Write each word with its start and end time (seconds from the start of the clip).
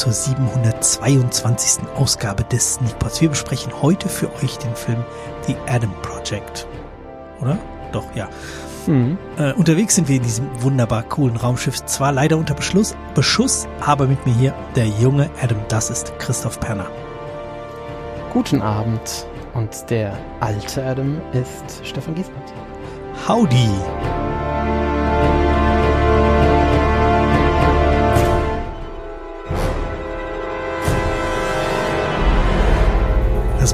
zur 0.00 0.12
722. 0.12 1.84
Ausgabe 1.94 2.42
des 2.44 2.74
Sneakpots. 2.74 3.20
Wir 3.20 3.28
besprechen 3.28 3.82
heute 3.82 4.08
für 4.08 4.32
euch 4.36 4.56
den 4.56 4.74
Film 4.74 5.04
The 5.46 5.54
Adam 5.68 5.92
Project. 6.00 6.66
Oder? 7.42 7.58
Doch, 7.92 8.06
ja. 8.14 8.30
Mhm. 8.86 9.18
Äh, 9.36 9.52
unterwegs 9.52 9.96
sind 9.96 10.08
wir 10.08 10.16
in 10.16 10.22
diesem 10.22 10.46
wunderbar 10.62 11.02
coolen 11.02 11.36
Raumschiff, 11.36 11.84
zwar 11.84 12.12
leider 12.12 12.38
unter 12.38 12.54
Beschluss, 12.54 12.96
Beschuss, 13.14 13.68
aber 13.80 14.06
mit 14.06 14.24
mir 14.26 14.34
hier 14.34 14.54
der 14.74 14.86
junge 14.86 15.28
Adam, 15.42 15.58
das 15.68 15.90
ist 15.90 16.18
Christoph 16.18 16.58
Perner. 16.60 16.86
Guten 18.32 18.62
Abend 18.62 19.26
und 19.52 19.90
der 19.90 20.16
alte 20.40 20.82
Adam 20.82 21.20
ist 21.32 21.86
Stefan 21.86 22.14
Giesbert. 22.14 22.54
Howdy! 23.28 23.68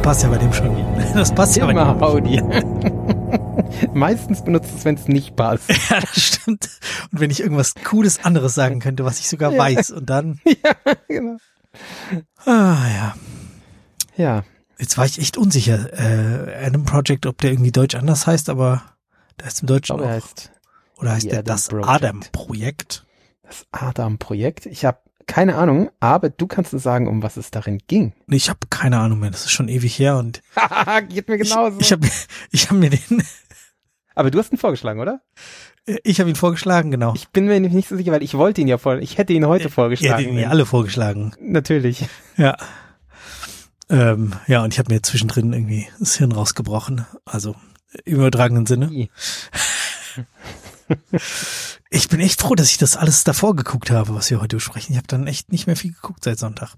Passt 0.07 0.23
ja 0.23 0.29
bei 0.29 0.39
dem 0.39 0.53
schon. 0.53 0.77
Das 1.15 1.35
passt 1.35 1.57
ja 1.57 1.69
Immer 1.69 1.95
bei 1.97 2.21
dem. 2.21 2.41
Audi. 2.41 2.41
Meistens 3.93 4.45
benutzt 4.45 4.71
es, 4.77 4.85
wenn 4.85 4.95
es 4.95 5.09
nicht 5.09 5.35
passt. 5.35 5.69
Ja, 5.91 5.99
das 6.01 6.23
stimmt. 6.23 6.69
Und 7.11 7.19
wenn 7.21 7.31
ich 7.33 7.41
irgendwas 7.41 7.75
Cooles 7.83 8.25
anderes 8.25 8.55
sagen 8.55 8.79
könnte, 8.79 9.05
was 9.05 9.19
ich 9.19 9.29
sogar 9.29 9.51
Ja. 9.53 9.59
weiß 9.59 9.91
und 9.91 10.09
dann. 10.09 10.41
ja, 10.47 10.95
genau. 11.09 11.39
Ah, 12.45 12.87
ja. 12.95 13.15
Ja, 14.17 14.45
Jetzt 14.79 14.97
war 14.97 15.07
ich 15.07 15.19
echt 15.19 15.37
unsicher. 15.39 15.93
Äh, 15.99 16.67
Adam 16.67 16.85
Project, 16.85 17.27
ob 17.27 17.41
der 17.41 17.51
irgendwie 17.51 17.73
deutsch 17.73 17.97
anders 17.97 18.29
heißt, 18.29 18.49
aber 18.49 18.83
da 19.39 19.47
ist 19.47 19.63
im 19.63 19.67
Deutschen 19.67 19.99
auch. 20.01 20.07
heißt 20.07 20.53
Oder 20.99 21.13
heißt 21.13 21.27
der 21.33 21.39
Adam 21.41 21.45
das. 21.47 21.73
Adam 21.73 22.21
Projekt? 22.31 23.07
das 23.43 23.67
Adam-Projekt. 23.73 24.67
Ich 24.67 24.85
habe 24.85 24.99
keine 25.27 25.57
Ahnung, 25.57 25.91
aber 26.01 26.31
du 26.31 26.47
kannst 26.47 26.73
uns 26.73 26.83
sagen, 26.83 27.09
um 27.09 27.23
was 27.23 27.37
es 27.37 27.51
darin 27.51 27.81
ging. 27.89 28.13
Ich 28.29 28.49
habe 28.49 28.61
keine 28.71 28.99
Ahnung 28.99 29.21
mehr. 29.21 29.31
Das 29.31 29.45
ist 29.45 29.53
schon 29.53 29.69
ewig 29.69 29.99
her 29.99 30.17
und 30.17 30.43
Geht 31.09 31.29
mir 31.29 31.39
genauso. 31.39 31.79
ich, 31.79 31.87
ich 31.87 31.93
habe 31.93 32.09
ich 32.51 32.71
hab 32.71 32.77
mir 32.77 32.91
den, 32.91 33.23
aber 34.15 34.31
du 34.31 34.39
hast 34.39 34.53
ihn 34.53 34.59
vorgeschlagen, 34.59 35.01
oder? 35.01 35.21
ich 36.03 36.19
habe 36.19 36.29
ihn 36.29 36.37
vorgeschlagen, 36.37 36.91
genau. 36.91 37.15
Ich 37.15 37.29
bin 37.29 37.47
mir 37.47 37.53
nämlich 37.55 37.73
nicht 37.73 37.89
so 37.89 37.97
sicher, 37.97 38.11
weil 38.11 38.23
ich 38.23 38.35
wollte 38.35 38.61
ihn 38.61 38.67
ja 38.67 38.77
voll. 38.79 39.03
Ich 39.03 39.19
hätte 39.19 39.33
ihn 39.33 39.47
heute 39.47 39.65
Ihr 39.65 39.71
vorgeschlagen. 39.71 40.17
hättet 40.17 40.33
ihn 40.33 40.39
ja 40.39 40.49
alle 40.49 40.67
vorgeschlagen. 40.67 41.33
Natürlich. 41.41 42.07
Ja. 42.37 42.57
Ähm, 43.89 44.33
ja, 44.49 44.65
und 44.65 44.73
ich 44.75 44.81
habe 44.81 44.93
mir 44.93 45.03
zwischendrin 45.03 45.53
irgendwie 45.53 45.87
das 46.01 46.17
Hirn 46.17 46.33
rausgebrochen. 46.33 47.07
Also 47.25 47.55
im 48.05 48.17
übertragenen 48.17 48.67
Sinne. 48.67 49.09
Ich 51.89 52.09
bin 52.09 52.19
echt 52.21 52.41
froh, 52.41 52.55
dass 52.57 52.71
ich 52.71 52.79
das 52.79 52.97
alles 52.97 53.23
davor 53.25 53.55
geguckt 53.55 53.91
habe, 53.91 54.15
was 54.15 54.29
wir 54.31 54.41
heute 54.41 54.57
besprechen. 54.57 54.93
Ich 54.93 54.97
habe 54.97 55.07
dann 55.07 55.27
echt 55.29 55.53
nicht 55.53 55.67
mehr 55.69 55.77
viel 55.77 55.93
geguckt 55.93 56.25
seit 56.25 56.39
Sonntag. 56.39 56.75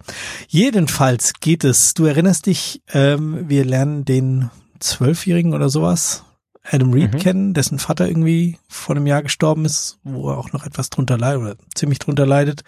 Jedenfalls 0.49 1.33
geht 1.41 1.65
es, 1.65 1.95
du 1.95 2.05
erinnerst 2.05 2.47
dich, 2.47 2.83
ähm, 2.93 3.49
wir 3.49 3.65
lernen 3.65 4.05
den 4.05 4.51
Zwölfjährigen 4.81 5.55
oder 5.55 5.71
sowas, 5.71 6.25
Adam 6.63 6.93
Reed 6.93 7.15
Mhm. 7.15 7.19
kennen, 7.19 7.55
dessen 7.55 7.79
Vater 7.79 8.07
irgendwie 8.07 8.59
vor 8.69 8.95
einem 8.95 9.07
Jahr 9.07 9.23
gestorben 9.23 9.65
ist, 9.65 9.99
wo 10.05 10.31
er 10.31 10.37
auch 10.39 10.53
noch 10.53 10.65
etwas 10.67 10.91
drunter 10.91 11.17
leidet 11.17 11.41
oder 11.41 11.57
ziemlich 11.75 11.99
drunter 11.99 12.27
leidet. 12.27 12.63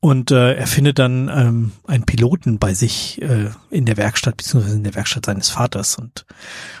Und 0.00 0.30
äh, 0.30 0.54
er 0.54 0.66
findet 0.66 0.98
dann 0.98 1.28
ähm, 1.34 1.72
einen 1.86 2.04
Piloten 2.04 2.58
bei 2.58 2.74
sich 2.74 3.20
äh, 3.22 3.50
in 3.70 3.86
der 3.86 3.96
Werkstatt, 3.96 4.36
beziehungsweise 4.36 4.76
in 4.76 4.84
der 4.84 4.94
Werkstatt 4.94 5.24
seines 5.26 5.48
Vaters 5.48 5.96
und 5.96 6.26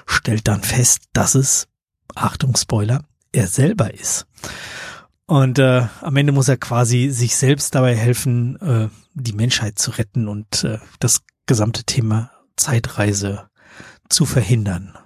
stellt 0.04 0.46
dann 0.46 0.62
fest, 0.62 1.04
dass 1.14 1.34
es, 1.34 1.66
Achtung, 2.14 2.54
Spoiler, 2.56 3.02
er 3.36 3.46
selber 3.46 3.92
ist. 3.92 4.26
Und 5.26 5.58
äh, 5.58 5.86
am 6.02 6.16
Ende 6.16 6.32
muss 6.32 6.48
er 6.48 6.56
quasi 6.56 7.10
sich 7.10 7.36
selbst 7.36 7.74
dabei 7.74 7.96
helfen, 7.96 8.60
äh, 8.60 8.88
die 9.14 9.32
Menschheit 9.32 9.78
zu 9.78 9.90
retten 9.92 10.28
und 10.28 10.64
äh, 10.64 10.78
das 11.00 11.22
gesamte 11.46 11.84
Thema 11.84 12.30
Zeitreise 12.56 13.50
zu 14.08 14.24
verhindern. 14.24 14.96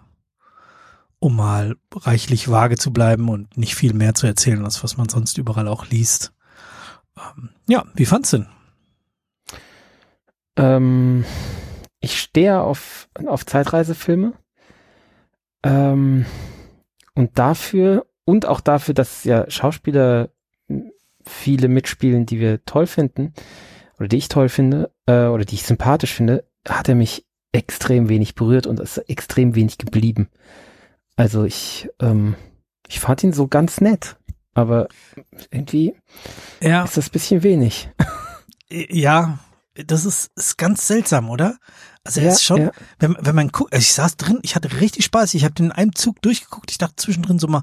Um 1.19 1.37
mal 1.37 1.77
reichlich 1.95 2.51
vage 2.51 2.77
zu 2.77 2.93
bleiben 2.93 3.29
und 3.29 3.57
nicht 3.57 3.75
viel 3.75 3.95
mehr 3.95 4.15
zu 4.15 4.27
erzählen, 4.27 4.65
als 4.65 4.83
was 4.85 4.97
man 4.97 5.09
sonst 5.09 5.39
überall 5.39 5.69
auch 5.69 5.87
liest. 5.87 6.33
Ähm, 7.17 7.51
ja, 7.67 7.85
wie 7.95 8.07
fand's 8.07 8.31
denn? 8.31 8.47
Ähm, 10.57 11.25
ich 12.01 12.21
stehe 12.21 12.61
auf, 12.61 13.09
auf 13.27 13.47
Zeitreisefilme. 13.47 14.35
Ähm, 15.63 16.27
und 17.15 17.39
dafür, 17.39 18.07
und 18.31 18.47
auch 18.47 18.61
dafür, 18.61 18.95
dass 18.95 19.25
ja 19.25 19.51
Schauspieler 19.51 20.31
m, 20.69 20.91
viele 21.27 21.69
mitspielen, 21.69 22.27
die 22.27 22.41
wir 22.41 22.65
toll 22.65 22.87
finden, 22.87 23.35
oder 23.99 24.09
die 24.09 24.17
ich 24.17 24.29
toll 24.29 24.49
finde, 24.49 24.91
äh, 25.07 25.27
oder 25.27 25.45
die 25.45 25.57
ich 25.57 25.65
sympathisch 25.65 26.15
finde, 26.15 26.45
hat 26.67 26.89
er 26.89 26.95
mich 26.95 27.27
extrem 27.53 28.09
wenig 28.09 28.35
berührt 28.35 28.67
und 28.67 28.81
ist 28.81 28.99
extrem 28.99 29.55
wenig 29.55 29.77
geblieben. 29.79 30.29
Also 31.17 31.45
ich, 31.45 31.89
ähm, 32.01 32.37
ich 32.89 33.01
fand 33.01 33.23
ihn 33.25 33.33
so 33.33 33.49
ganz 33.49 33.81
nett, 33.81 34.17
aber 34.55 34.89
irgendwie 35.51 35.95
Ja, 36.61 36.85
ist 36.85 36.97
das 36.97 37.09
ein 37.09 37.13
bisschen 37.13 37.43
wenig. 37.43 37.91
ja, 38.71 39.39
das 39.75 40.05
ist, 40.05 40.31
ist 40.37 40.57
ganz 40.57 40.87
seltsam, 40.87 41.29
oder? 41.29 41.59
Also 42.05 42.21
Ja, 42.21 42.29
ist 42.33 42.43
schon, 42.43 42.63
ja. 42.63 42.71
wenn, 42.99 43.17
wenn 43.21 43.35
man 43.35 43.49
guckt, 43.49 43.73
also 43.75 43.83
ich 43.83 43.93
saß 43.93 44.17
drin, 44.17 44.39
ich 44.43 44.57
hatte 44.57 44.81
richtig 44.81 45.05
Spaß, 45.05 45.35
ich 45.35 45.45
habe 45.45 45.55
den 45.55 45.67
in 45.67 45.73
einem 45.73 45.95
Zug 45.95 46.21
durchgeguckt, 46.23 46.71
ich 46.71 46.79
dachte 46.79 46.97
zwischendrin 46.97 47.39
so 47.39 47.47
mal, 47.47 47.63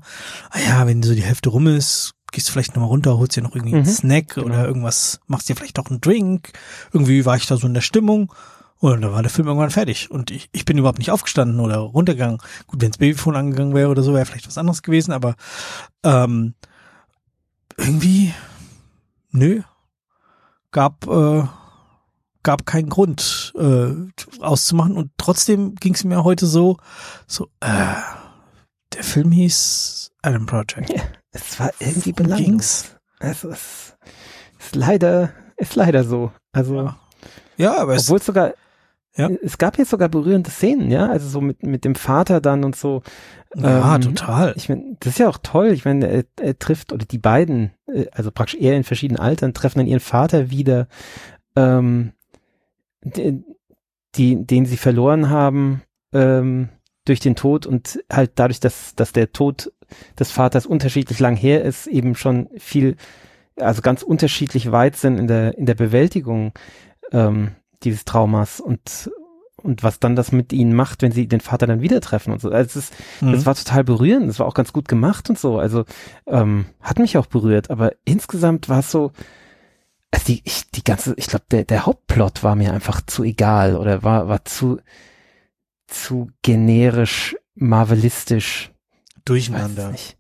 ah 0.52 0.60
ja, 0.60 0.86
wenn 0.86 1.02
so 1.02 1.16
die 1.16 1.24
Hälfte 1.24 1.50
rum 1.50 1.68
ist, 1.68 2.14
gehst 2.32 2.48
du 2.48 2.52
vielleicht 2.52 2.76
nochmal 2.76 2.90
runter, 2.90 3.18
holst 3.18 3.36
dir 3.36 3.42
noch 3.42 3.56
irgendwie 3.56 3.76
einen 3.76 3.86
Mhm, 3.86 3.90
Snack 3.92 4.36
genau. 4.36 4.48
oder 4.48 4.66
irgendwas, 4.68 5.20
machst 5.28 5.50
dir 5.50 5.56
vielleicht 5.56 5.80
auch 5.80 5.88
einen 5.90 6.02
Drink, 6.02 6.52
irgendwie 6.94 7.26
war 7.26 7.36
ich 7.36 7.48
da 7.48 7.58
so 7.58 7.66
in 7.68 7.74
der 7.74 7.82
Stimmung. 7.82 8.32
Und 8.80 9.02
dann 9.02 9.12
war 9.12 9.24
der 9.24 9.32
Film 9.32 9.48
irgendwann 9.48 9.72
fertig. 9.72 10.12
Und 10.12 10.30
ich, 10.30 10.50
ich 10.52 10.64
bin 10.64 10.78
überhaupt 10.78 11.00
nicht 11.00 11.10
aufgestanden 11.10 11.60
oder 11.60 11.78
runtergegangen. 11.78 12.38
Gut, 12.68 12.80
wenns 12.80 13.00
Babyphone 13.00 13.36
angegangen 13.36 13.74
wäre 13.74 13.90
oder 13.90 14.04
so, 14.04 14.14
wäre 14.14 14.28
vielleicht 14.28 14.46
was 14.46 14.60
anderes 14.60 14.84
gewesen, 14.84 15.14
aber 15.14 15.36
ähm, 16.04 16.54
irgendwie, 17.76 18.36
nö, 19.32 19.62
gab, 20.70 21.08
äh, 21.08 21.44
gab 22.48 22.66
keinen 22.66 22.88
Grund 22.88 23.52
äh, 23.60 23.92
auszumachen 24.40 24.96
und 24.96 25.12
trotzdem 25.18 25.76
ging 25.76 25.94
es 25.96 26.06
mir 26.06 26.24
heute 26.24 26.46
so, 26.46 26.78
so, 27.28 27.50
äh, 27.60 27.68
der 28.94 29.04
Film 29.04 29.32
hieß 29.34 30.14
Adam 30.22 30.46
Project. 30.46 30.90
Ja, 30.90 31.02
es 31.32 31.60
war 31.60 31.72
irgendwie 31.80 32.14
Worum 32.18 32.30
belanglos. 32.30 32.86
Es 33.20 33.44
ist, 33.44 33.98
ist 34.60 34.76
leider, 34.78 35.34
ist 35.58 35.76
leider 35.76 36.06
so. 36.06 36.32
Also, 36.54 36.76
Ja. 36.78 36.98
Ja, 37.58 37.78
aber 37.82 37.96
es, 37.96 38.04
obwohl 38.06 38.20
es 38.20 38.26
sogar, 38.26 38.54
Ja. 39.18 39.30
es 39.44 39.58
gab 39.58 39.78
jetzt 39.78 39.90
sogar 39.90 40.08
berührende 40.08 40.50
Szenen, 40.50 40.90
ja, 40.90 41.08
also 41.08 41.28
so 41.28 41.42
mit, 41.42 41.64
mit 41.64 41.84
dem 41.84 41.96
Vater 41.96 42.40
dann 42.40 42.64
und 42.64 42.78
so. 42.78 43.02
ja, 43.56 43.96
ähm, 43.96 44.02
total. 44.02 44.54
Ich 44.56 44.70
meine, 44.70 44.96
das 45.02 45.14
ist 45.14 45.20
ja 45.20 45.28
auch 45.28 45.40
toll. 45.44 45.68
Ich 45.74 45.84
meine, 45.84 46.08
er, 46.08 46.24
er 46.40 46.58
trifft, 46.58 46.94
oder 46.94 47.06
die 47.06 47.18
beiden, 47.18 47.72
äh, 47.88 48.06
also 48.14 48.32
praktisch 48.32 48.58
er 48.62 48.78
in 48.78 48.86
verschiedenen 48.86 49.20
Altern, 49.20 49.54
treffen 49.54 49.80
dann 49.80 49.88
ihren 49.88 50.00
Vater 50.00 50.50
wieder, 50.50 50.88
ähm, 51.58 52.14
die, 53.16 54.46
den 54.46 54.66
sie 54.66 54.78
verloren 54.78 55.30
haben, 55.30 55.82
ähm, 56.14 56.70
durch 57.06 57.20
den 57.20 57.36
Tod 57.36 57.66
und 57.66 58.04
halt 58.12 58.32
dadurch, 58.36 58.60
dass, 58.60 58.96
dass 58.96 59.14
der 59.14 59.32
Tod 59.32 59.72
des 60.20 60.32
Vaters 60.32 60.66
unterschiedlich 60.66 61.20
lang 61.20 61.36
her 61.36 61.64
ist, 61.64 61.88
eben 61.88 62.16
schon 62.16 62.50
viel, 62.58 62.98
also 63.58 63.82
ganz 63.82 64.04
unterschiedlich 64.04 64.72
weit 64.72 64.98
sind 64.98 65.18
in 65.18 65.28
der, 65.28 65.58
in 65.58 65.66
der 65.66 65.76
Bewältigung 65.76 66.52
ähm, 67.12 67.52
dieses 67.84 68.04
Traumas 68.04 68.60
und, 68.60 69.10
und 69.62 69.84
was 69.84 70.00
dann 70.02 70.18
das 70.18 70.34
mit 70.34 70.52
ihnen 70.52 70.74
macht, 70.76 71.02
wenn 71.02 71.14
sie 71.14 71.28
den 71.28 71.40
Vater 71.40 71.68
dann 71.68 71.82
wieder 71.82 72.02
treffen 72.02 72.34
und 72.34 72.42
so. 72.42 72.50
Also 72.50 72.68
es 72.68 72.76
ist, 72.76 72.94
Mhm. 73.22 73.32
das 73.32 73.46
war 73.46 73.56
total 73.56 73.84
berührend, 73.86 74.28
das 74.28 74.40
war 74.40 74.46
auch 74.48 74.54
ganz 74.54 74.74
gut 74.74 74.90
gemacht 74.90 75.30
und 75.30 75.40
so. 75.40 75.60
Also 75.60 75.86
ähm, 76.26 76.66
hat 76.82 77.00
mich 77.00 77.18
auch 77.18 77.28
berührt, 77.28 77.70
aber 77.70 77.94
insgesamt 78.04 78.68
war 78.68 78.80
es 78.80 78.92
so, 78.92 79.12
also 80.12 80.26
die, 80.28 80.42
ich, 80.46 80.70
die 80.72 80.84
ganze, 80.84 81.14
ich 81.18 81.28
glaube, 81.28 81.46
der, 81.52 81.64
der 81.66 81.86
Hauptplot 81.86 82.44
war 82.44 82.56
mir 82.56 82.74
einfach 82.74 83.02
zu 83.06 83.24
egal 83.24 83.76
oder 83.76 84.04
war, 84.04 84.28
war 84.28 84.46
zu, 84.46 84.80
zu 85.88 86.30
generisch, 86.42 87.36
marvelistisch. 87.56 88.72
Durcheinander. 89.26 89.92
es. 89.94 90.16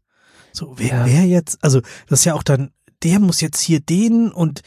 So, 0.52 0.74
wer, 0.78 0.88
Ja. 0.88 1.06
wer 1.06 1.26
jetzt, 1.26 1.64
also 1.64 1.82
das 2.08 2.20
ist 2.20 2.26
ja 2.26 2.34
auch 2.34 2.44
dann, 2.44 2.72
der 3.04 3.20
muss 3.20 3.42
jetzt 3.42 3.62
hier 3.62 3.80
den 3.80 4.32
und 4.32 4.62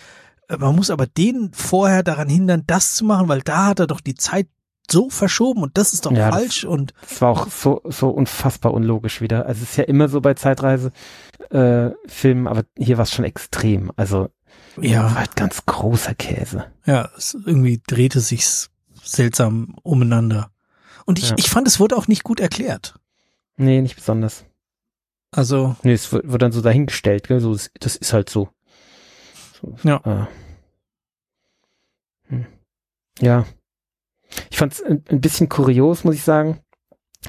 äh, 0.48 0.56
man 0.56 0.74
muss 0.76 0.90
aber 0.90 1.06
den 1.06 1.50
vorher 1.52 2.02
daran 2.02 2.28
hindern, 2.28 2.64
das 2.66 2.94
zu 2.94 3.04
machen, 3.04 3.28
weil 3.28 3.42
da 3.42 3.66
hat 3.66 3.80
er 3.80 3.86
doch 3.86 4.00
die 4.00 4.14
Zeit 4.14 4.48
so 4.90 5.08
verschoben 5.10 5.62
und 5.62 5.76
das 5.78 5.92
ist 5.92 6.06
doch 6.06 6.12
Ja, 6.12 6.30
das- 6.30 6.38
falsch 6.40 6.64
und 6.64 6.94
Das 7.02 7.20
war 7.20 7.30
auch 7.30 7.48
so, 7.50 7.80
so 7.84 8.08
unfassbar 8.10 8.72
unlogisch 8.72 9.20
wieder. 9.20 9.46
Also 9.46 9.62
es 9.62 9.70
ist 9.70 9.76
ja 9.76 9.84
immer 9.84 10.08
so 10.08 10.20
bei 10.20 10.34
Zeitreise 10.34 10.90
äh, 11.50 11.90
Filmen, 12.06 12.46
aber 12.48 12.64
hier 12.76 12.96
war 12.96 13.04
es 13.04 13.12
schon 13.12 13.24
extrem. 13.24 13.92
Also 13.96 14.30
ja, 14.80 15.02
war 15.04 15.14
halt 15.16 15.36
ganz 15.36 15.64
großer 15.66 16.14
Käse. 16.14 16.70
ja, 16.86 17.10
es 17.16 17.34
irgendwie 17.34 17.80
drehte 17.86 18.20
sich's 18.20 18.70
seltsam 19.02 19.76
umeinander. 19.82 20.50
Und 21.06 21.18
ich, 21.18 21.30
Ja. 21.30 21.36
ich 21.38 21.48
fand, 21.50 21.66
es 21.66 21.80
wurde 21.80 21.96
auch 21.96 22.06
nicht 22.08 22.22
gut 22.24 22.40
erklärt. 22.40 22.94
Nee, 23.56 23.80
nicht 23.80 23.96
besonders. 23.96 24.44
Also, 25.32 25.76
Nee, 25.82 25.92
es 25.92 26.12
wird, 26.12 26.30
wird 26.30 26.42
dann 26.42 26.52
so 26.52 26.60
dahingestellt, 26.60 27.28
gell? 27.28 27.40
So, 27.40 27.52
das, 27.52 27.70
das 27.78 27.96
ist 27.96 28.12
halt 28.12 28.28
so. 28.30 28.48
so 29.60 29.76
Ja. 29.82 30.28
Äh, 32.30 32.44
Ja. 33.20 33.46
Ich 34.50 34.58
fand 34.58 34.72
es 34.74 34.82
ein, 34.82 35.04
ein 35.08 35.20
bisschen 35.20 35.48
kurios, 35.48 36.04
muss 36.04 36.14
ich 36.14 36.22
sagen, 36.22 36.60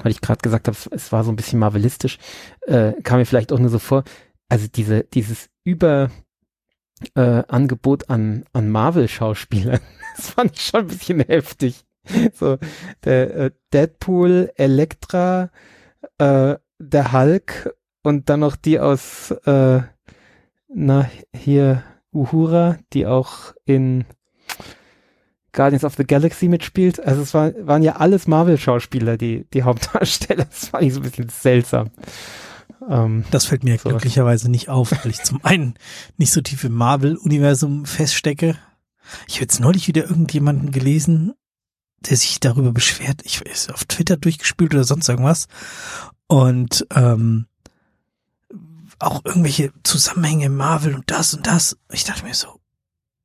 weil 0.02 0.12
ich 0.12 0.20
gerade 0.20 0.40
gesagt 0.40 0.68
habe, 0.68 0.76
es, 0.76 0.86
es, 0.86 1.12
war 1.12 1.24
so 1.24 1.32
ein 1.32 1.36
bisschen 1.36 1.58
marvelistisch, 1.58 2.18
äh, 2.62 2.92
kam 3.02 3.18
mir 3.18 3.26
vielleicht 3.26 3.52
auch 3.52 3.58
nur 3.58 3.70
so 3.70 3.78
vor, 3.80 4.04
also 4.48 4.68
diese, 4.68 5.04
dieses 5.04 5.48
Über 5.64 6.10
äh, 7.14 7.42
Angebot 7.48 8.10
an, 8.10 8.44
an 8.52 8.70
Marvel-Schauspielern, 8.70 9.80
das 10.16 10.30
fand 10.30 10.52
ich 10.54 10.62
schon 10.62 10.80
ein 10.80 10.86
bisschen 10.86 11.20
heftig. 11.20 11.84
So, 12.34 12.58
der 13.04 13.36
äh, 13.36 13.50
Deadpool, 13.72 14.52
Elektra, 14.56 15.50
äh, 16.18 16.56
der 16.78 17.12
Hulk 17.12 17.74
und 18.02 18.28
dann 18.28 18.40
noch 18.40 18.56
die 18.56 18.80
aus, 18.80 19.30
äh, 19.30 19.82
na, 20.68 21.10
hier 21.34 21.84
Uhura, 22.12 22.78
die 22.92 23.06
auch 23.06 23.54
in 23.64 24.04
Guardians 25.52 25.84
of 25.84 25.94
the 25.94 26.04
Galaxy 26.04 26.48
mitspielt. 26.48 26.98
Also 27.00 27.22
es 27.22 27.34
war, 27.34 27.52
waren 27.66 27.82
ja 27.82 27.96
alles 27.96 28.26
Marvel-Schauspieler, 28.26 29.16
die, 29.16 29.46
die 29.52 29.62
Hauptdarsteller. 29.62 30.44
Das 30.50 30.72
war 30.72 30.82
ich 30.82 30.94
so 30.94 31.00
ein 31.00 31.04
bisschen 31.04 31.28
seltsam. 31.28 31.90
Ähm, 32.88 33.24
das 33.30 33.44
fällt 33.44 33.64
mir 33.64 33.78
so. 33.78 33.88
glücklicherweise 33.88 34.50
nicht 34.50 34.68
auf, 34.68 34.92
weil 34.92 35.10
ich 35.10 35.22
zum 35.22 35.44
einen 35.44 35.74
nicht 36.16 36.32
so 36.32 36.40
tief 36.40 36.64
im 36.64 36.72
Marvel-Universum 36.72 37.86
feststecke. 37.86 38.56
Ich 39.26 39.36
habe 39.36 39.42
jetzt 39.42 39.60
neulich 39.60 39.88
wieder 39.88 40.04
irgendjemanden 40.04 40.70
gelesen, 40.70 41.34
der 42.00 42.16
sich 42.16 42.40
darüber 42.40 42.72
beschwert. 42.72 43.20
Ich 43.24 43.40
ist 43.42 43.72
auf 43.72 43.84
Twitter 43.84 44.16
durchgespült 44.16 44.74
oder 44.74 44.84
sonst 44.84 45.08
irgendwas. 45.08 45.46
Und 46.26 46.86
ähm, 46.94 47.46
auch 48.98 49.24
irgendwelche 49.24 49.72
Zusammenhänge 49.82 50.48
Marvel 50.48 50.94
und 50.94 51.10
das 51.10 51.34
und 51.34 51.46
das. 51.46 51.76
Ich 51.90 52.04
dachte 52.04 52.24
mir 52.24 52.34
so, 52.34 52.60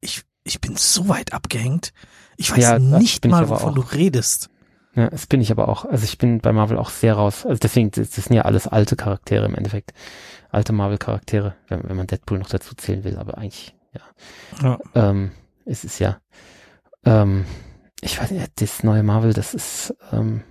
ich, 0.02 0.24
ich 0.44 0.60
bin 0.60 0.76
so 0.76 1.08
weit 1.08 1.34
abgehängt. 1.34 1.94
Ich 2.36 2.52
weiß 2.52 2.64
ja, 2.64 2.80
nicht 2.80 3.26
mal, 3.26 3.50
wovon 3.50 3.76
du 3.76 3.82
redest. 3.82 4.50
Ja, 4.98 5.12
das 5.12 5.28
bin 5.28 5.42
ich 5.42 5.52
aber 5.52 5.70
auch. 5.70 5.86
Also 5.86 6.06
ich 6.06 6.18
bin 6.18 6.40
bei 6.40 6.52
Marvel 6.52 6.80
auch 6.80 6.90
sehr 6.90 7.14
raus. 7.14 7.46
Also 7.46 7.60
deswegen, 7.60 7.92
das, 7.92 8.10
das 8.10 8.26
sind 8.26 8.36
ja 8.36 8.42
alles 8.42 8.68
alte 8.68 8.96
Charaktere 8.96 9.46
im 9.46 9.54
Endeffekt. 9.54 9.94
Alte 10.50 10.74
Marvel-Charaktere, 10.74 11.56
wenn, 11.68 11.88
wenn 11.88 11.96
man 11.96 12.08
Deadpool 12.08 12.40
noch 12.40 12.50
dazu 12.50 12.74
zählen 12.74 13.04
will, 13.04 13.18
aber 13.18 13.38
eigentlich, 13.38 13.76
ja. 13.94 14.02
ja. 14.64 14.80
Ähm, 14.96 15.34
es 15.66 15.84
ist 15.84 16.00
ja, 16.00 16.20
ähm, 17.06 17.46
ich 18.02 18.20
weiß 18.20 18.32
nicht, 18.32 18.60
das 18.60 18.82
neue 18.82 19.04
Marvel, 19.04 19.34
das 19.34 19.54
ist, 19.54 19.94
ähm, 20.12 20.42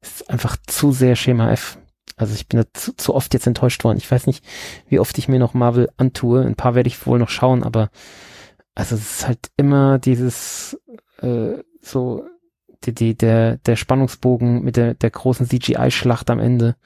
ist 0.00 0.28
einfach 0.28 0.56
zu 0.66 0.90
sehr 0.90 1.14
Schema 1.14 1.52
F. 1.52 1.78
Also 2.16 2.34
ich 2.34 2.48
bin 2.48 2.60
da 2.60 2.66
zu, 2.74 2.96
zu 2.96 3.14
oft 3.14 3.32
jetzt 3.32 3.46
enttäuscht 3.46 3.84
worden. 3.84 3.98
Ich 3.98 4.10
weiß 4.10 4.26
nicht, 4.26 4.44
wie 4.88 4.98
oft 4.98 5.16
ich 5.18 5.28
mir 5.28 5.38
noch 5.38 5.54
Marvel 5.54 5.88
antue. 5.98 6.44
Ein 6.44 6.56
paar 6.56 6.74
werde 6.74 6.88
ich 6.88 7.06
wohl 7.06 7.20
noch 7.20 7.28
schauen, 7.28 7.62
aber 7.62 7.90
also 8.74 8.96
es 8.96 9.18
ist 9.18 9.26
halt 9.28 9.52
immer 9.56 10.00
dieses 10.00 10.80
äh, 11.20 11.62
so 11.80 12.24
die, 12.86 12.94
die, 12.94 13.16
der, 13.16 13.58
der 13.58 13.76
Spannungsbogen 13.76 14.62
mit 14.62 14.76
der, 14.76 14.94
der 14.94 15.10
großen 15.10 15.48
CGI-Schlacht 15.48 16.30
am 16.30 16.38
Ende. 16.38 16.76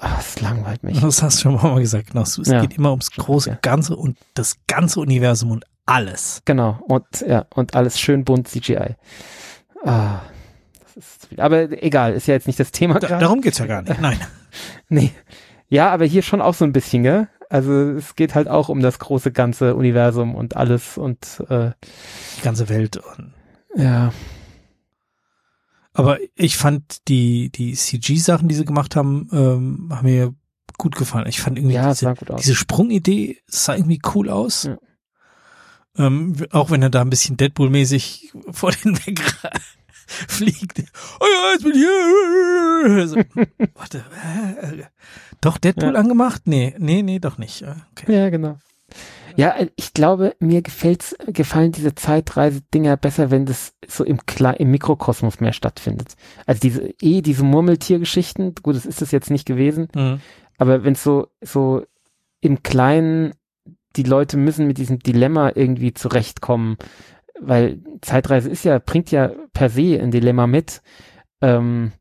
Ach, 0.00 0.16
das 0.16 0.40
langweilt 0.40 0.82
mich. 0.82 1.00
Das 1.00 1.22
hast 1.22 1.38
du 1.38 1.42
schon 1.42 1.54
mal 1.54 1.80
gesagt, 1.80 2.08
genau. 2.08 2.22
Es 2.22 2.40
ja. 2.44 2.60
geht 2.60 2.78
immer 2.78 2.90
ums 2.90 3.10
große 3.10 3.50
ja. 3.50 3.58
Ganze 3.60 3.96
und 3.96 4.18
das 4.34 4.56
ganze 4.66 5.00
Universum 5.00 5.50
und 5.50 5.66
alles. 5.84 6.42
Genau. 6.44 6.78
Und, 6.88 7.04
ja, 7.26 7.46
und 7.54 7.74
alles 7.74 8.00
schön 8.00 8.24
bunt 8.24 8.48
CGI. 8.48 8.96
Ah, 9.84 10.20
das 10.82 10.96
ist, 10.96 11.38
aber 11.38 11.70
egal, 11.82 12.14
ist 12.14 12.26
ja 12.26 12.34
jetzt 12.34 12.46
nicht 12.46 12.60
das 12.60 12.72
Thema. 12.72 12.98
Da, 13.00 13.18
darum 13.18 13.40
geht's 13.40 13.58
ja 13.58 13.66
gar 13.66 13.82
nicht. 13.82 14.00
Nein. 14.00 14.18
nee. 14.88 15.12
Ja, 15.68 15.90
aber 15.90 16.04
hier 16.04 16.22
schon 16.22 16.40
auch 16.40 16.54
so 16.54 16.64
ein 16.64 16.72
bisschen, 16.72 17.02
gell? 17.02 17.28
Also 17.48 17.72
es 17.92 18.16
geht 18.16 18.34
halt 18.34 18.48
auch 18.48 18.70
um 18.70 18.80
das 18.80 18.98
große 18.98 19.30
ganze 19.30 19.74
Universum 19.74 20.34
und 20.34 20.56
alles 20.56 20.96
und 20.96 21.42
äh, 21.50 21.72
die 22.38 22.42
ganze 22.42 22.70
Welt 22.70 22.96
und 22.96 23.34
ja. 23.76 24.12
Aber 25.94 26.18
ich 26.34 26.56
fand 26.56 27.08
die, 27.08 27.50
die 27.50 27.74
CG-Sachen, 27.74 28.48
die 28.48 28.54
sie 28.54 28.64
gemacht 28.64 28.96
haben, 28.96 29.28
ähm, 29.32 29.88
haben 29.90 30.06
mir 30.06 30.34
gut 30.78 30.96
gefallen. 30.96 31.26
Ich 31.28 31.40
fand 31.40 31.58
irgendwie 31.58 31.74
ja, 31.74 31.90
diese, 31.90 32.14
diese 32.38 32.54
Sprungidee 32.54 33.38
sah 33.46 33.74
irgendwie 33.74 34.00
cool 34.14 34.30
aus. 34.30 34.64
Ja. 34.64 34.78
Ähm, 35.98 36.34
auch 36.50 36.70
wenn 36.70 36.82
er 36.82 36.88
da 36.88 37.02
ein 37.02 37.10
bisschen 37.10 37.36
Deadpool-mäßig 37.36 38.32
vor 38.50 38.72
den 38.72 38.96
Weg 39.06 39.20
fliegt. 40.06 40.82
Oh 41.20 41.24
ja, 41.24 41.52
jetzt 41.52 41.64
bin 41.64 41.72
ich 41.72 41.78
hier. 41.78 43.08
So, 43.08 43.16
warte, 43.74 43.98
äh, 43.98 44.84
doch 45.40 45.58
Deadpool 45.58 45.92
ja. 45.92 46.00
angemacht? 46.00 46.42
Nee, 46.46 46.74
nee, 46.78 47.02
nee, 47.02 47.18
doch 47.18 47.36
nicht. 47.36 47.62
Okay. 47.92 48.14
Ja, 48.14 48.30
genau. 48.30 48.58
Ja, 49.36 49.50
äh, 49.56 49.68
ich 49.76 49.94
glaube, 49.94 50.34
mir 50.40 50.62
gefällt's, 50.62 51.16
gefallen 51.26 51.72
diese 51.72 51.94
Zeitreise-Dinger 51.94 52.96
besser, 52.96 53.30
wenn 53.30 53.46
das 53.46 53.74
so 53.86 54.04
im, 54.04 54.24
Kle 54.26 54.54
im 54.58 54.70
Mikrokosmos 54.70 55.40
mehr 55.40 55.52
stattfindet. 55.52 56.14
Also 56.46 56.60
diese, 56.60 56.94
eh, 57.00 57.22
diese 57.22 57.44
Murmeltiergeschichten, 57.44 58.54
gut, 58.62 58.76
das 58.76 58.86
ist 58.86 59.02
es 59.02 59.10
jetzt 59.10 59.30
nicht 59.30 59.46
gewesen, 59.46 59.88
mhm. 59.94 60.20
aber 60.58 60.84
wenn 60.84 60.94
es 60.94 61.02
so, 61.02 61.28
so 61.40 61.84
im 62.40 62.62
Kleinen, 62.62 63.34
die 63.96 64.02
Leute 64.02 64.36
müssen 64.36 64.66
mit 64.66 64.78
diesem 64.78 64.98
Dilemma 64.98 65.52
irgendwie 65.54 65.92
zurechtkommen, 65.94 66.76
weil 67.40 67.80
Zeitreise 68.00 68.50
ist 68.50 68.64
ja, 68.64 68.78
bringt 68.78 69.10
ja 69.10 69.32
per 69.52 69.68
se 69.68 70.00
ein 70.00 70.10
Dilemma 70.10 70.46
mit, 70.46 70.82
ähm, 71.40 71.92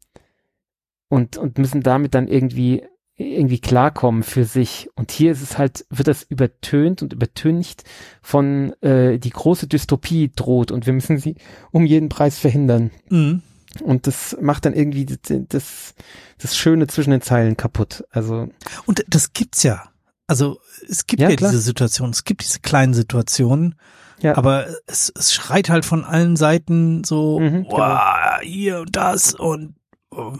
und, 1.12 1.36
und 1.36 1.58
müssen 1.58 1.82
damit 1.82 2.16
dann 2.16 2.30
irgendwie 2.30 2.84
irgendwie 3.22 3.60
klarkommen 3.60 4.24
für 4.24 4.46
sich. 4.46 4.90
Und 4.96 5.12
hier 5.12 5.32
ist 5.32 5.42
es 5.42 5.58
halt, 5.58 5.86
wird 5.90 6.08
das 6.08 6.24
übertönt 6.24 7.02
und 7.02 7.14
übertüncht 7.14 7.84
von 8.22 8.74
äh, 8.82 9.18
die 9.18 9.30
große 9.30 9.68
Dystopie 9.68 10.32
droht 10.36 10.72
und 10.72 10.86
wir 10.86 10.94
müssen 10.94 11.18
sie 11.18 11.36
um 11.72 11.86
jeden 11.86 12.10
Preis 12.10 12.38
verhindern. 12.40 12.92
Mhm. 13.10 13.42
Und 13.80 14.08
das 14.08 14.38
macht 14.42 14.66
dann 14.66 14.74
irgendwie 14.74 15.06
das, 15.06 15.94
das, 16.38 16.58
Schöne 16.58 16.88
zwischen 16.88 17.12
den 17.12 17.22
Zeilen 17.22 17.56
kaputt. 17.56 18.04
Also 18.12 18.50
und 18.86 19.04
das 19.08 19.32
gibt's 19.34 19.64
ja. 19.64 19.84
Also 20.28 20.60
es 20.88 21.08
gibt 21.08 21.22
ja, 21.22 21.30
ja 21.30 21.36
diese 21.36 21.60
Situation, 21.60 22.10
es 22.10 22.24
gibt 22.24 22.44
diese 22.44 22.60
kleinen 22.60 22.94
Situationen, 22.94 23.76
ja. 24.22 24.38
aber 24.38 24.68
es, 24.88 25.12
es 25.18 25.34
schreit 25.34 25.70
halt 25.70 25.86
von 25.86 26.04
allen 26.04 26.36
Seiten 26.36 27.04
so, 27.04 27.40
mhm, 27.40 27.66
wow, 27.70 27.78
genau. 27.78 28.40
hier 28.42 28.80
und 28.82 28.96
das 28.96 29.34
und 29.34 29.76
oh. 30.12 30.38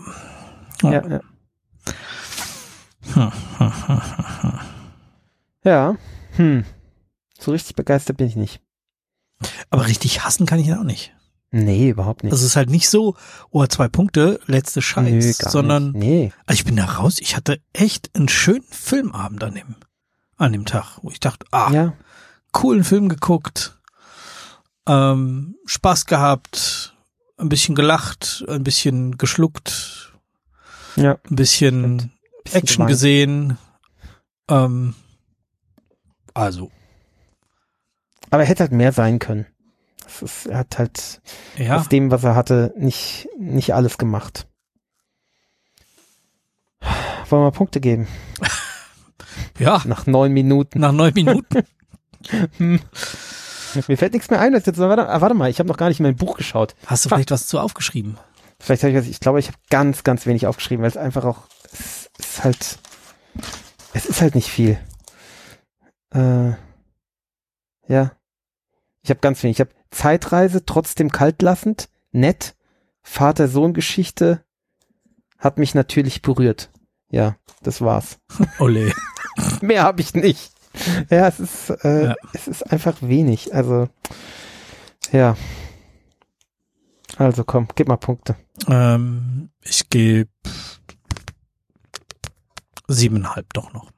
ja, 0.84 1.08
ja. 1.08 1.22
ja, 5.64 5.96
hm. 6.36 6.66
So 7.40 7.52
richtig 7.52 7.76
begeistert 7.76 8.18
bin 8.18 8.28
ich 8.28 8.36
nicht. 8.36 8.62
Aber 9.70 9.88
richtig 9.88 10.24
hassen 10.24 10.46
kann 10.46 10.60
ich 10.60 10.68
ihn 10.68 10.76
auch 10.76 10.84
nicht. 10.84 11.14
Nee, 11.54 11.90
überhaupt 11.90 12.24
nicht. 12.24 12.32
Also 12.32 12.46
es 12.46 12.52
ist 12.52 12.56
halt 12.56 12.70
nicht 12.70 12.90
so, 12.90 13.16
oh, 13.50 13.66
zwei 13.66 13.90
Punkte, 13.90 14.40
letzte 14.46 14.82
Scheiß, 14.82 15.26
Nö, 15.42 15.50
sondern 15.50 15.92
nicht. 15.92 15.96
Nee. 15.96 16.34
Also 16.46 16.60
ich 16.60 16.66
bin 16.66 16.78
da 16.78 16.86
raus, 16.86 17.18
ich 17.20 17.36
hatte 17.36 17.60
echt 17.74 18.10
einen 18.16 18.30
schönen 18.30 18.64
Filmabend 18.70 19.44
an 19.44 19.56
dem, 19.56 19.76
an 20.38 20.54
dem 20.54 20.66
Tag, 20.66 21.00
wo 21.02 21.12
ich 21.12 21.20
dachte, 21.20 21.46
ah, 21.52 21.72
ja. 21.74 21.94
coolen 22.54 22.86
Film 22.86 23.10
geguckt, 23.10 23.78
ähm, 24.88 25.56
Spaß 25.66 26.06
gehabt, 26.06 26.96
ein 27.38 27.50
bisschen 27.50 27.76
gelacht, 27.76 28.46
ein 28.48 28.64
bisschen 28.64 29.18
geschluckt, 29.18 30.14
ja. 30.96 31.18
ein 31.30 31.36
bisschen 31.36 32.14
Action 32.52 32.88
gesehen. 32.88 33.58
Ähm, 34.50 34.96
also. 36.34 36.72
Aber 38.30 38.44
er 38.44 38.50
hätte 38.50 38.64
halt 38.64 38.72
mehr 38.72 38.92
sein 38.92 39.20
können. 39.20 39.46
Ist, 40.22 40.46
er 40.48 40.60
hat 40.60 40.78
halt 40.78 41.22
ja. 41.58 41.78
aus 41.78 41.90
dem, 41.90 42.12
was 42.12 42.24
er 42.24 42.36
hatte, 42.36 42.74
nicht, 42.78 43.28
nicht 43.38 43.74
alles 43.74 43.98
gemacht. 43.98 44.48
Wollen 47.30 47.44
wir 47.44 47.52
Punkte 47.52 47.80
geben? 47.80 48.08
Ja. 49.60 49.82
Nach 49.86 50.08
neun 50.08 50.34
Minuten. 50.34 50.80
Nach 50.80 50.92
neun 50.92 51.14
Minuten. 51.14 51.64
hm. 52.58 52.80
Mir 53.88 53.98
fällt 53.98 54.14
nichts 54.14 54.30
mehr 54.30 54.40
ein. 54.40 54.54
Jetzt, 54.54 54.78
warte, 54.78 55.22
warte 55.22 55.36
mal, 55.36 55.50
ich 55.50 55.60
habe 55.60 55.70
noch 55.70 55.78
gar 55.78 55.88
nicht 55.88 56.00
in 56.00 56.06
mein 56.06 56.16
Buch 56.16 56.36
geschaut. 56.36 56.76
Hast 56.86 57.06
du 57.06 57.10
vielleicht 57.10 57.32
was 57.32 57.48
zu 57.48 57.60
aufgeschrieben? 57.60 58.18
Vielleicht 58.60 58.84
habe 58.84 58.92
ich 58.92 59.00
was, 59.00 59.08
ich 59.08 59.20
glaube, 59.20 59.40
ich 59.40 59.48
habe 59.48 59.58
ganz, 59.70 60.04
ganz 60.04 60.26
wenig 60.26 60.46
aufgeschrieben, 60.48 60.84
weil 60.84 60.90
es 60.90 60.98
einfach 60.98 61.26
auch, 61.26 61.44
ist 62.32 62.44
halt, 62.44 62.80
es 63.94 64.06
ist 64.06 64.22
halt 64.22 64.36
nicht 64.36 64.50
viel. 64.50 64.80
Äh, 66.14 66.52
ja. 67.88 68.12
Ich 69.04 69.10
habe 69.10 69.20
ganz 69.20 69.44
wenig. 69.44 69.58
Ich 69.58 69.62
habe 69.62 69.72
Zeitreise, 69.90 70.66
trotzdem 70.66 71.12
kaltlassend, 71.12 71.90
nett, 72.12 72.56
Vater-Sohn-Geschichte, 73.02 74.46
hat 75.38 75.58
mich 75.58 75.74
natürlich 75.76 76.22
berührt. 76.22 76.70
Ja, 77.10 77.36
das 77.64 77.82
war's. 77.82 78.20
Ole. 78.60 78.94
Mehr 79.62 79.84
habe 79.84 80.02
ich 80.02 80.14
nicht. 80.14 80.54
Ja, 81.10 81.28
es 81.28 81.40
ist, 81.40 81.70
äh, 81.84 82.06
ja. 82.06 82.16
es 82.34 82.48
ist 82.48 82.64
einfach 82.72 83.02
wenig. 83.02 83.54
Also, 83.54 83.90
ja. 85.12 85.36
Also 87.18 87.44
komm, 87.44 87.68
gib 87.76 87.90
mal 87.90 87.98
Punkte. 87.98 88.38
Ähm, 88.68 89.50
ich 89.64 89.90
gebe 89.90 90.30
siebeneinhalb 92.94 93.54
doch 93.54 93.74
noch. 93.74 93.92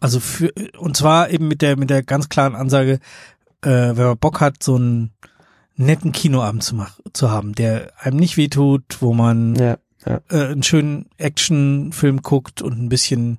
Also 0.00 0.18
für, 0.20 0.52
und 0.78 0.96
zwar 0.96 1.30
eben 1.30 1.46
mit 1.48 1.62
der, 1.62 1.76
mit 1.76 1.90
der 1.90 2.02
ganz 2.02 2.28
klaren 2.28 2.56
Ansage, 2.56 2.98
äh, 3.62 3.68
wenn 3.70 4.04
man 4.06 4.18
Bock 4.18 4.40
hat, 4.40 4.62
so 4.62 4.74
einen 4.74 5.12
netten 5.76 6.12
Kinoabend 6.12 6.64
zu, 6.64 6.74
mach, 6.74 6.98
zu 7.12 7.30
haben, 7.30 7.54
der 7.54 7.92
einem 7.98 8.16
nicht 8.16 8.36
wehtut, 8.36 8.82
wo 9.00 9.12
man 9.12 9.54
Ja. 9.54 9.76
äh, 10.04 10.20
einen 10.30 10.62
schönen 10.64 11.08
Actionfilm 11.18 12.22
guckt 12.22 12.62
und 12.62 12.78
ein 12.80 12.88
bisschen 12.88 13.38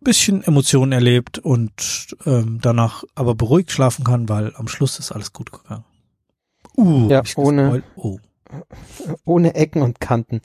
bisschen 0.00 0.44
Emotionen 0.44 0.92
erlebt 0.92 1.38
und 1.38 2.14
ähm, 2.26 2.58
danach 2.60 3.04
aber 3.14 3.34
beruhigt 3.34 3.70
schlafen 3.72 4.04
kann, 4.04 4.28
weil 4.28 4.52
am 4.56 4.68
Schluss 4.68 4.98
ist 4.98 5.12
alles 5.12 5.32
gut 5.32 5.50
gegangen. 5.50 5.84
Uh, 6.76 7.08
Ja, 7.08 7.22
ohne-? 7.36 7.82
Oh. 7.96 8.18
Ohne 9.24 9.54
Ecken 9.54 9.80
und 9.80 10.00
Kanten. 10.00 10.42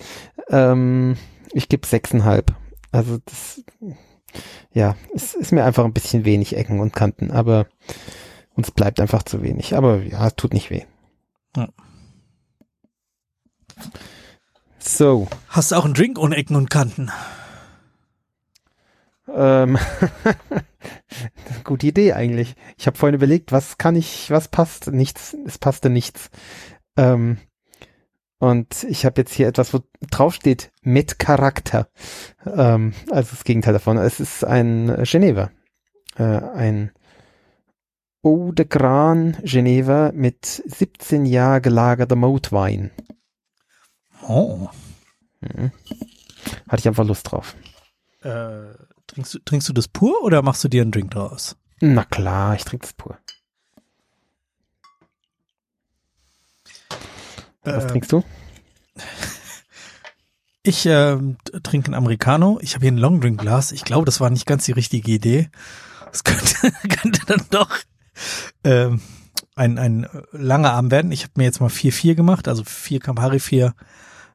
Ähm, 0.50 1.18
ich 1.54 1.70
gebe 1.70 1.86
sechseinhalb. 1.86 2.54
Also 2.92 3.20
das, 3.26 3.64
ja, 4.74 4.96
es 5.14 5.34
ist 5.34 5.52
mir 5.52 5.64
einfach 5.66 5.86
ein 5.86 5.94
bisschen 5.94 6.26
wenig 6.26 6.56
Ecken 6.56 6.80
und 6.80 6.94
Kanten, 6.96 7.32
aber 7.32 7.68
uns 8.56 8.72
bleibt 8.72 9.00
einfach 9.00 9.24
zu 9.24 9.42
wenig. 9.42 9.76
Aber 9.76 10.02
ja, 10.04 10.30
tut 10.32 10.54
nicht 10.54 10.70
weh. 10.70 10.84
Ja. 11.56 11.70
So, 14.80 15.28
Hast 15.50 15.72
du 15.72 15.76
auch 15.76 15.86
einen 15.86 15.94
Drink 15.94 16.18
ohne 16.20 16.36
Ecken 16.36 16.56
und 16.56 16.70
Kanten? 16.70 17.12
ähm, 19.32 19.78
gute 21.64 21.88
Idee 21.88 22.14
eigentlich. 22.14 22.56
Ich 22.78 22.88
habe 22.88 22.98
vorhin 22.98 23.16
überlegt, 23.16 23.52
was 23.52 23.78
kann 23.78 23.96
ich, 23.96 24.32
was 24.32 24.48
passt? 24.48 24.88
Nichts, 24.92 25.36
es 25.46 25.58
passte 25.58 25.90
nichts. 25.90 26.30
Ähm, 26.98 27.38
und 28.40 28.86
ich 28.86 29.06
habe 29.06 29.22
jetzt 29.22 29.34
hier 29.34 29.48
etwas, 29.48 29.74
wo 29.74 29.82
drauf 30.10 30.34
steht, 30.34 30.72
mit 30.82 31.20
Charakter. 31.20 31.90
Ähm, 32.46 32.94
also 33.12 33.32
das 33.32 33.44
Gegenteil 33.44 33.74
davon. 33.74 33.98
Es 33.98 34.20
ist 34.20 34.46
ein 34.46 35.04
Geneva. 35.04 35.52
Äh, 36.16 36.24
ein 36.24 36.92
Eau 38.24 38.52
de 38.54 38.66
Gran 38.66 39.38
Geneva 39.44 40.12
mit 40.14 40.46
17 40.46 41.26
Jahr 41.26 41.60
gelagerter 41.60 42.16
Motwein. 42.16 42.92
Oh. 44.28 44.70
Mhm. 45.42 45.72
Hatte 46.68 46.80
ich 46.80 46.88
einfach 46.88 47.06
Lust 47.06 47.30
drauf. 47.30 47.56
Äh, 48.22 48.74
trinkst, 49.08 49.34
du, 49.34 49.40
trinkst 49.40 49.68
du 49.68 49.74
das 49.74 49.88
pur 49.90 50.24
oder 50.24 50.42
machst 50.42 50.64
du 50.64 50.70
dir 50.70 50.82
einen 50.82 50.92
Drink 50.92 51.12
draus? 51.12 51.58
Na 51.82 52.06
klar, 52.06 52.56
ich 52.56 52.64
trinke 52.64 52.84
das 52.84 52.94
pur. 52.94 53.18
Was 57.64 57.86
Äh, 57.86 57.88
trinkst 57.88 58.12
du? 58.12 58.24
Ich 60.62 60.86
ähm, 60.86 61.38
trinke 61.64 61.88
einen 61.88 61.96
Americano. 61.96 62.60
Ich 62.62 62.76
habe 62.76 62.84
hier 62.84 62.92
ein 62.92 62.98
Longdrink-Glas. 62.98 63.72
Ich 63.72 63.86
glaube, 63.86 64.04
das 64.06 64.20
war 64.20 64.30
nicht 64.30 64.46
ganz 64.46 64.66
die 64.66 64.74
richtige 64.74 65.10
Idee. 65.10 65.50
Es 66.12 66.24
könnte, 66.26 66.72
könnte 66.90 67.22
dann 67.26 67.42
doch 67.50 67.70
ähm, 68.66 69.02
ein, 69.56 69.80
ein 69.80 70.06
langer 70.34 70.74
Abend 70.74 70.92
werden. 70.92 71.14
Ich 71.14 71.24
habe 71.24 71.32
mir 71.38 71.46
jetzt 71.46 71.62
mal 71.62 71.70
4-4 71.70 72.14
gemacht, 72.14 72.50
also 72.50 72.66
4 72.66 73.00
Campari, 73.00 73.40
4 73.40 73.74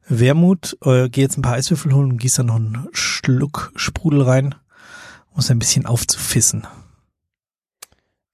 Wermut. 0.07 0.75
Äh, 0.83 1.09
Gehe 1.09 1.23
jetzt 1.25 1.37
ein 1.37 1.43
paar 1.43 1.53
Eiswürfel 1.53 1.93
holen 1.93 2.13
und 2.13 2.17
gieße 2.17 2.37
dann 2.37 2.47
noch 2.47 2.55
einen 2.55 2.87
Schluck 2.91 3.71
Sprudel 3.75 4.23
rein, 4.23 4.55
um 5.29 5.39
es 5.39 5.51
ein 5.51 5.59
bisschen 5.59 5.85
aufzufissen. 5.85 6.65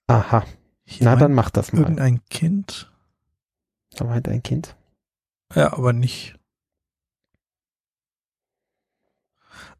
Aha. 0.08 0.46
Hier 0.86 1.06
Na, 1.06 1.18
dann 1.18 1.34
mach 1.34 1.50
das 1.50 1.74
mal. 1.74 1.82
Irgendein 1.82 2.22
Kind. 2.30 2.90
Da 3.96 4.06
meint 4.06 4.30
ein 4.30 4.42
Kind. 4.42 4.76
Ja, 5.56 5.74
aber 5.74 5.94
nicht. 5.94 6.36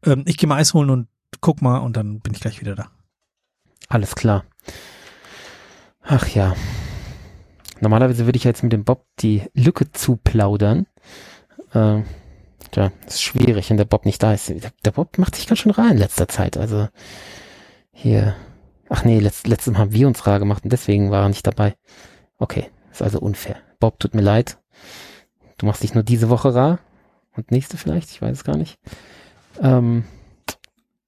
Ähm, 0.04 0.24
ich 0.26 0.36
gehe 0.36 0.48
mal 0.48 0.56
Eis 0.56 0.74
holen 0.74 0.90
und 0.90 1.08
guck 1.40 1.62
mal 1.62 1.78
und 1.78 1.96
dann 1.96 2.20
bin 2.20 2.34
ich 2.34 2.40
gleich 2.40 2.60
wieder 2.60 2.74
da. 2.74 2.90
Alles 3.88 4.14
klar. 4.14 4.44
Ach 6.02 6.26
ja. 6.28 6.54
Normalerweise 7.80 8.26
würde 8.26 8.36
ich 8.36 8.44
jetzt 8.44 8.62
mit 8.62 8.72
dem 8.72 8.84
Bob 8.84 9.06
die 9.20 9.42
Lücke 9.54 9.90
zuplaudern. 9.90 10.86
Ähm, 11.74 12.04
tja, 12.70 12.92
ist 13.06 13.22
schwierig, 13.22 13.70
wenn 13.70 13.76
der 13.76 13.84
Bob 13.84 14.04
nicht 14.04 14.22
da 14.22 14.32
ist. 14.34 14.52
Der, 14.84 14.90
Bob 14.90 15.18
macht 15.18 15.34
sich 15.34 15.46
ganz 15.46 15.60
schön 15.60 15.72
rar 15.72 15.90
in 15.90 15.98
letzter 15.98 16.28
Zeit. 16.28 16.56
Also 16.56 16.88
hier. 17.92 18.36
Ach 18.88 19.04
nee, 19.04 19.18
letzt, 19.20 19.46
letztes 19.46 19.72
Mal 19.72 19.80
haben 19.80 19.92
wir 19.92 20.06
uns 20.06 20.26
rar 20.26 20.38
gemacht 20.38 20.64
und 20.64 20.72
deswegen 20.72 21.10
war 21.10 21.22
er 21.22 21.28
nicht 21.28 21.46
dabei. 21.46 21.74
Okay, 22.38 22.70
ist 22.90 23.02
also 23.02 23.20
unfair. 23.20 23.56
Bob, 23.80 23.98
tut 23.98 24.14
mir 24.14 24.20
leid. 24.20 24.58
Du 25.62 25.66
machst 25.66 25.84
dich 25.84 25.94
nur 25.94 26.02
diese 26.02 26.28
Woche 26.28 26.56
rar 26.56 26.80
und 27.36 27.52
nächste 27.52 27.76
vielleicht, 27.76 28.10
ich 28.10 28.20
weiß 28.20 28.38
es 28.38 28.42
gar 28.42 28.56
nicht. 28.56 28.80
Ähm, 29.60 30.02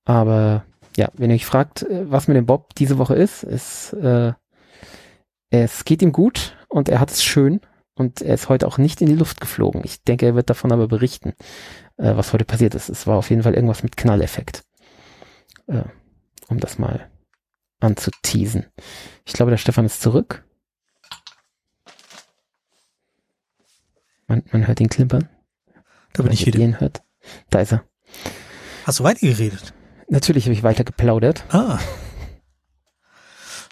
aber 0.04 0.64
ja, 0.96 1.08
wenn 1.14 1.30
ihr 1.30 1.34
euch 1.34 1.44
fragt, 1.44 1.82
äh, 1.82 2.08
was 2.08 2.28
mit 2.28 2.36
dem 2.36 2.46
Bob 2.46 2.72
diese 2.76 2.98
Woche 2.98 3.16
ist, 3.16 3.42
ist, 3.42 3.94
äh, 3.94 4.32
es 5.50 5.84
geht 5.84 6.02
ihm 6.02 6.12
gut 6.12 6.56
und 6.68 6.88
er 6.88 7.00
hat 7.00 7.10
es 7.10 7.24
schön 7.24 7.62
und 7.96 8.22
er 8.22 8.34
ist 8.34 8.48
heute 8.48 8.68
auch 8.68 8.78
nicht 8.78 9.00
in 9.00 9.08
die 9.08 9.16
Luft 9.16 9.40
geflogen. 9.40 9.82
Ich 9.84 10.04
denke, 10.04 10.24
er 10.24 10.36
wird 10.36 10.50
davon 10.50 10.70
aber 10.70 10.86
berichten, 10.86 11.32
äh, 11.96 12.14
was 12.14 12.32
heute 12.32 12.44
passiert 12.44 12.76
ist. 12.76 12.88
Es 12.88 13.08
war 13.08 13.16
auf 13.16 13.30
jeden 13.30 13.42
Fall 13.42 13.54
irgendwas 13.54 13.82
mit 13.82 13.96
Knalleffekt. 13.96 14.62
Äh, 15.66 15.82
um 16.48 16.60
das 16.60 16.78
mal 16.78 17.10
anzuteasen. 17.80 18.66
Ich 19.24 19.32
glaube, 19.32 19.50
der 19.50 19.58
Stefan 19.58 19.86
ist 19.86 20.00
zurück. 20.00 20.44
Man, 24.34 24.42
man 24.50 24.66
hört 24.66 24.80
ihn 24.80 24.88
klimpern. 24.88 25.28
Da 26.12 26.24
bin 26.24 26.32
ich 26.32 26.44
wieder. 26.44 26.58
ihn 26.58 26.80
hört. 26.80 27.04
Da 27.50 27.60
ist 27.60 27.72
er. 27.72 27.84
Hast 28.84 28.98
du 28.98 29.04
weitergeredet? 29.04 29.72
Natürlich 30.08 30.44
habe 30.46 30.54
ich 30.54 30.64
weiter 30.64 30.82
geplaudert. 30.82 31.44
Ah. 31.54 31.78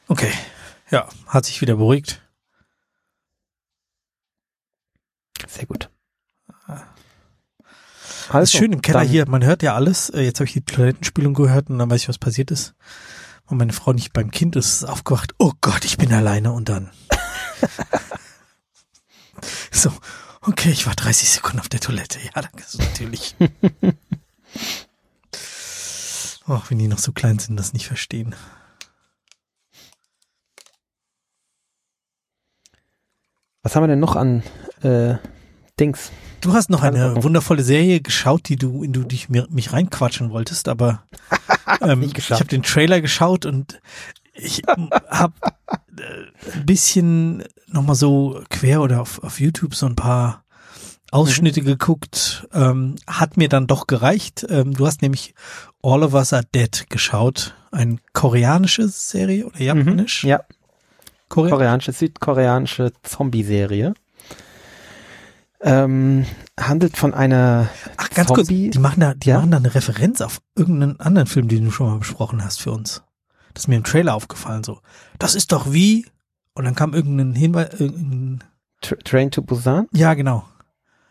Okay. 0.07 0.31
Ja, 0.91 1.09
hat 1.27 1.47
sich 1.47 1.61
wieder 1.63 1.75
beruhigt. 1.77 2.23
Sehr 5.49 5.67
gut. 5.67 5.91
Das 6.69 6.81
Also, 8.31 8.43
ist 8.45 8.53
schön 8.53 8.73
im 8.73 8.83
Keller 8.83 9.01
hier. 9.03 9.29
Man 9.29 9.43
hört 9.45 9.65
ja 9.65 9.75
alles. 9.75 10.11
Äh, 10.11 10.21
Jetzt 10.21 10.39
habe 10.39 10.47
ich 10.47 10.53
die 10.53 10.65
Toilettenspülung 10.65 11.35
gehört 11.35 11.71
und 11.71 11.79
dann 11.81 11.91
weiß 11.91 12.03
ich, 12.03 12.09
was 12.09 12.19
passiert 12.19 12.53
ist. 12.53 12.75
Und 13.47 13.59
meine 13.59 13.73
Frau 13.73 13.93
nicht 13.93 14.13
beim 14.13 14.31
Kind 14.31 14.55
ist 14.55 14.83
ist 14.83 14.85
aufgewacht. 14.85 15.35
Oh 15.41 15.53
Gott, 15.61 15.85
ich 15.85 15.99
bin 15.99 16.13
alleine 16.13 16.53
und 16.53 16.69
dann. 16.69 16.93
so, 19.73 19.93
okay, 20.43 20.71
ich 20.71 20.87
war 20.87 20.95
30 20.95 21.29
Sekunden 21.29 21.61
auf 21.61 21.69
der 21.69 21.81
Toilette. 21.81 22.19
Ja, 22.21 22.43
danke, 22.43 22.65
natürlich. 22.79 23.35
Auch 26.47 26.71
wenn 26.71 26.79
die 26.79 26.89
noch 26.89 26.99
so 26.99 27.13
klein 27.13 27.39
sind, 27.39 27.57
das 27.57 27.73
nicht 27.73 27.87
verstehen. 27.87 28.35
Was 33.63 33.77
haben 33.77 33.85
wir 33.85 33.89
denn 33.89 34.01
noch 34.01 34.17
an 34.17 34.43
äh, 34.83 35.15
Dings? 35.79 36.11
Du 36.41 36.53
hast 36.53 36.69
noch 36.69 36.83
eine 36.83 37.23
wundervolle 37.23 37.63
Serie 37.63 38.01
geschaut, 38.01 38.49
die 38.49 38.57
du, 38.57 38.83
in 38.83 38.93
du 38.93 39.05
dich 39.05 39.29
mir, 39.29 39.47
mich 39.51 39.73
reinquatschen 39.73 40.31
wolltest, 40.31 40.67
aber 40.69 41.05
ähm, 41.81 42.03
ich 42.03 42.31
habe 42.33 42.47
den 42.47 42.65
Trailer 42.65 43.01
geschaut 43.01 43.47
und 43.47 43.81
ich 44.35 44.63
habe 44.67 45.35
ein 46.55 46.67
bisschen 46.67 47.45
nochmal 47.69 47.97
so 47.97 48.43
quer 48.51 48.83
oder 48.83 49.01
auf, 49.01 49.23
auf 49.23 49.41
YouTube 49.41 49.75
so 49.75 49.87
ein 49.87 49.97
paar 49.97 50.45
Ausschnitte 51.11 51.61
Mhm. 51.63 51.67
geguckt, 51.67 52.47
ähm, 52.55 52.97
hat 53.07 53.37
mir 53.37 53.49
dann 53.49 53.67
doch 53.67 53.87
gereicht. 53.87 54.47
Ähm, 54.49 54.73
du 54.75 54.87
hast 54.87 55.03
nämlich 55.03 55.35
All 55.83 56.03
of 56.03 56.15
Us 56.15 56.33
Are 56.33 56.45
Dead 56.55 56.87
geschaut, 56.89 57.55
eine 57.71 57.99
koreanische 58.15 58.89
Serie 58.89 59.47
oder 59.47 59.61
japanisch? 59.61 60.23
Mhm. 60.25 60.29
Ja, 60.31 60.41
Korea 61.29 61.51
koreanische, 61.51 61.93
südkoreanische 61.93 62.93
Zombie-Serie. 63.03 63.95
Ähm, 65.65 66.27
handelt 66.59 66.97
von 66.97 67.15
einer 67.15 67.69
Ach, 67.97 68.11
ganz 68.11 68.29
Zombie- 68.29 68.65
kurz, 68.65 68.73
die 68.75 68.79
machen 68.81 69.01
da, 69.01 69.15
die 69.15 69.29
Ja? 69.29 69.39
machen 69.39 69.51
da 69.53 69.59
eine 69.59 69.75
Referenz 69.75 70.21
auf 70.21 70.41
irgendeinen 70.57 70.99
anderen 70.99 71.29
Film, 71.29 71.47
den 71.49 71.67
du 71.67 71.71
schon 71.71 71.89
mal 71.89 71.99
besprochen 71.99 72.45
hast 72.45 72.61
für 72.61 72.73
uns. 72.73 73.03
Das 73.55 73.65
ist 73.65 73.69
mir 73.69 73.77
im 73.77 73.85
Trailer 73.85 74.15
aufgefallen, 74.15 74.65
so. 74.65 74.81
Das 75.19 75.35
ist 75.35 75.53
doch 75.53 75.73
wie, 75.73 76.07
und 76.55 76.65
dann 76.65 76.75
kam 76.75 76.95
irgendein 76.95 77.35
Hinweis, 77.35 77.69
irgendein, 77.79 78.45
Tra 78.81 78.97
Train 79.05 79.31
to 79.31 79.43
Busan. 79.43 79.87
ja, 79.93 80.15
genau. 80.15 80.45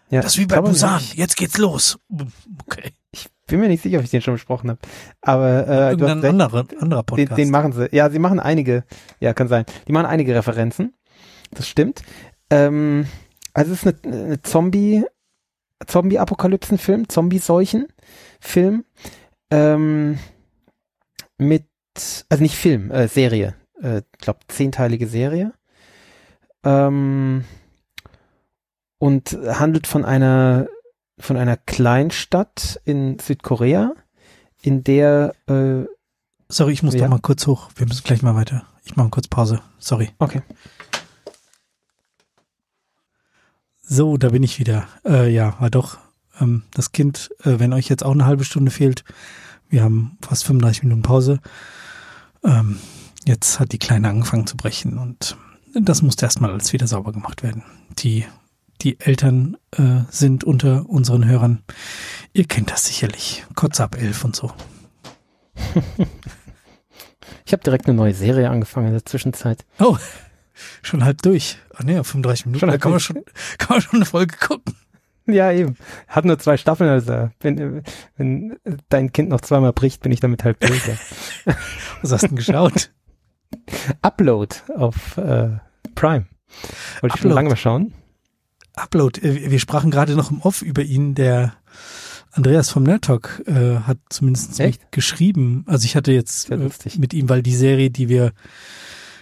Ja, 0.10 0.22
Das 0.22 0.34
ist 0.34 0.40
wie 0.40 0.46
bei 0.46 0.60
Busan. 0.60 1.00
Ich, 1.00 1.14
Jetzt 1.14 1.38
geht's 1.38 1.58
los. 1.58 1.98
Okay. 2.66 2.92
ich 3.12 3.30
bin 3.48 3.62
mir 3.62 3.70
nicht 3.70 3.82
sicher, 3.82 3.98
ob 4.00 4.04
ich 4.04 4.10
den 4.10 4.22
schon 4.22 4.34
besprochen 4.34 4.70
habe. 4.72 4.80
Aber 5.22 5.62
äh, 5.68 5.96
du 5.96 6.04
hast 6.04 6.10
Irgendein 6.10 6.32
anderer, 6.42 6.66
anderer 6.80 7.04
den, 7.04 7.06
Podcast. 7.06 7.38
den 7.38 7.50
machen 7.50 7.72
sie. 7.72 7.88
Ja, 7.96 8.10
sie 8.10 8.20
machen 8.20 8.40
einige. 8.42 8.84
Ja, 9.22 9.34
kann 9.34 9.48
sein. 9.48 9.64
Die 9.88 9.94
machen 9.94 10.06
einige 10.08 10.36
Referenzen. 10.36 10.94
Das 11.52 11.68
stimmt. 11.70 12.02
Ähm, 12.50 13.08
also 13.54 13.72
es 13.72 13.84
ist 13.86 14.06
eine, 14.06 14.14
eine 14.26 14.42
Zombie, 14.42 15.06
Zombie-Apokalypsen-Film, 15.86 17.08
Zombie-Seuchen-Film. 17.08 18.84
Ähm, 19.50 20.20
mit, 21.38 21.66
also 22.30 22.42
nicht 22.42 22.56
Film, 22.56 22.92
äh, 22.92 23.08
Serie. 23.08 23.56
Äh, 23.82 24.00
ich 24.00 24.18
glaube, 24.20 24.40
zehnteilige 24.48 25.08
Serie. 25.08 25.54
Ähm, 26.64 27.46
und 28.98 29.32
handelt 29.48 29.88
von 29.88 30.06
einer, 30.06 30.68
von 31.20 31.38
einer 31.38 31.58
Kleinstadt 31.58 32.80
in 32.86 33.18
Südkorea, 33.20 33.94
in 34.62 34.84
der 34.84 35.34
äh, 35.48 35.86
sorry, 36.50 36.74
ich 36.74 36.84
muss 36.84 36.94
Ja. 36.94 37.02
doch 37.02 37.10
mal 37.10 37.20
kurz 37.20 37.48
hoch. 37.48 37.70
Wir 37.76 37.88
müssen 37.88 38.04
gleich 38.04 38.22
mal 38.22 38.36
weiter. 38.36 38.66
Ich 38.84 38.96
mache 38.96 39.10
kurz 39.10 39.28
Pause. 39.28 39.62
Sorry. 39.80 40.10
Okay. 40.20 40.42
So, 43.82 44.18
da 44.18 44.30
bin 44.30 44.44
ich 44.44 44.60
wieder. 44.60 44.88
Äh, 45.06 45.30
ja, 45.34 45.60
war 45.60 45.70
doch 45.70 45.98
ähm, 46.40 46.64
das 46.74 46.92
Kind, 46.92 47.32
äh, 47.44 47.60
wenn 47.60 47.74
euch 47.74 47.90
jetzt 47.90 48.04
auch 48.06 48.12
eine 48.12 48.26
halbe 48.26 48.44
Stunde 48.44 48.72
fehlt, 48.72 49.04
wir 49.70 49.84
haben 49.84 50.18
fast 50.22 50.46
35 50.46 50.84
Minuten 50.84 51.02
Pause. 51.02 51.40
Ähm, 52.44 52.80
jetzt 53.26 53.60
hat 53.60 53.72
die 53.72 53.80
Kleine 53.80 54.10
angefangen 54.10 54.48
zu 54.48 54.58
brechen 54.58 54.98
und 54.98 55.38
das 55.74 56.02
musste 56.02 56.26
erstmal 56.26 56.52
alles 56.52 56.74
wieder 56.74 56.88
sauber 56.88 57.12
gemacht 57.12 57.44
werden. 57.44 57.64
Die, 58.00 58.26
die 58.82 59.00
Eltern 59.00 59.58
äh, 59.72 60.02
sind 60.10 60.44
unter 60.44 60.90
unseren 60.90 61.26
Hörern. 61.26 61.64
Ihr 62.34 62.46
kennt 62.46 62.72
das 62.72 62.86
sicherlich. 62.86 63.46
Kotze 63.56 63.84
ab 63.84 63.96
elf 63.98 64.24
und 64.24 64.36
so. 64.36 64.52
Ich 67.46 67.54
habe 67.54 67.64
direkt 67.64 67.88
eine 67.88 67.96
neue 67.96 68.14
Serie 68.14 68.50
angefangen 68.50 68.88
in 68.88 68.94
der 68.94 69.06
Zwischenzeit. 69.06 69.66
Oh, 69.80 69.98
schon 70.82 71.04
halb 71.04 71.22
durch. 71.22 71.58
Ah 71.74 72.00
auf 72.00 72.08
35 72.08 72.46
Minuten. 72.46 72.60
Schon 72.60 72.70
da 72.70 72.78
kann 72.78 72.92
man 72.92 73.00
schon, 73.00 73.24
kann 73.58 73.70
man 73.70 73.82
schon 73.82 73.96
eine 73.96 74.06
Folge 74.06 74.38
gucken. 74.38 74.76
Ja, 75.28 75.52
eben. 75.52 75.78
Hat 76.08 76.26
nur 76.26 76.40
zwei 76.40 76.58
Staffeln, 76.58 76.90
also 76.90 77.30
wenn, 77.42 77.84
wenn 78.18 78.58
dein 78.90 79.12
Kind 79.14 79.30
noch 79.30 79.42
zweimal 79.42 79.72
bricht, 79.72 80.02
bin 80.02 80.12
ich 80.12 80.20
damit 80.20 80.44
halb 80.44 80.60
durch. 80.60 80.82
Ja. 81.46 81.56
Was 82.02 82.12
hast 82.12 82.24
du 82.24 82.28
denn 82.30 82.38
geschaut? 82.38 82.92
Upload 84.02 84.56
auf 84.76 85.18
äh, 85.18 85.50
Prime. 85.96 86.26
Wollte 87.02 87.16
ich 87.16 87.22
schon 87.22 87.32
lange 87.32 87.50
mal 87.50 87.56
schauen. 87.56 87.94
Upload. 88.76 89.22
Äh, 89.22 89.52
Wir 89.52 89.60
sprachen 89.60 89.92
gerade 89.92 90.16
noch 90.16 90.32
im 90.32 90.42
Off 90.42 90.62
über 90.62 90.82
ihn. 90.82 91.16
Der 91.16 91.54
Andreas 92.32 92.70
vom 92.70 92.84
Nerd 92.84 93.06
Talk 93.06 93.44
äh, 93.46 93.80
hat 93.82 93.98
zumindest 94.10 94.62
geschrieben. 94.92 95.64
Also 95.68 95.86
ich 95.86 95.96
hatte 95.96 96.12
jetzt 96.12 96.50
äh, 96.50 96.70
mit 96.98 97.14
ihm, 97.14 97.30
weil 97.30 97.44
die 97.44 97.56
Serie, 97.56 97.92
die 97.92 98.10
wir 98.10 98.32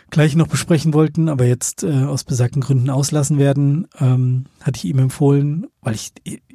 gleich 0.10 0.36
noch 0.36 0.48
besprechen 0.48 0.94
wollten, 0.94 1.30
aber 1.30 1.46
jetzt 1.46 1.84
äh, 1.84 2.04
aus 2.04 2.24
besagten 2.24 2.62
Gründen 2.62 2.90
auslassen 2.90 3.38
werden, 3.38 3.88
ähm, 4.00 4.46
hatte 4.62 4.78
ich 4.78 4.86
ihm 4.86 5.00
empfohlen, 5.00 5.68
weil 5.82 5.96
ich 5.96 6.12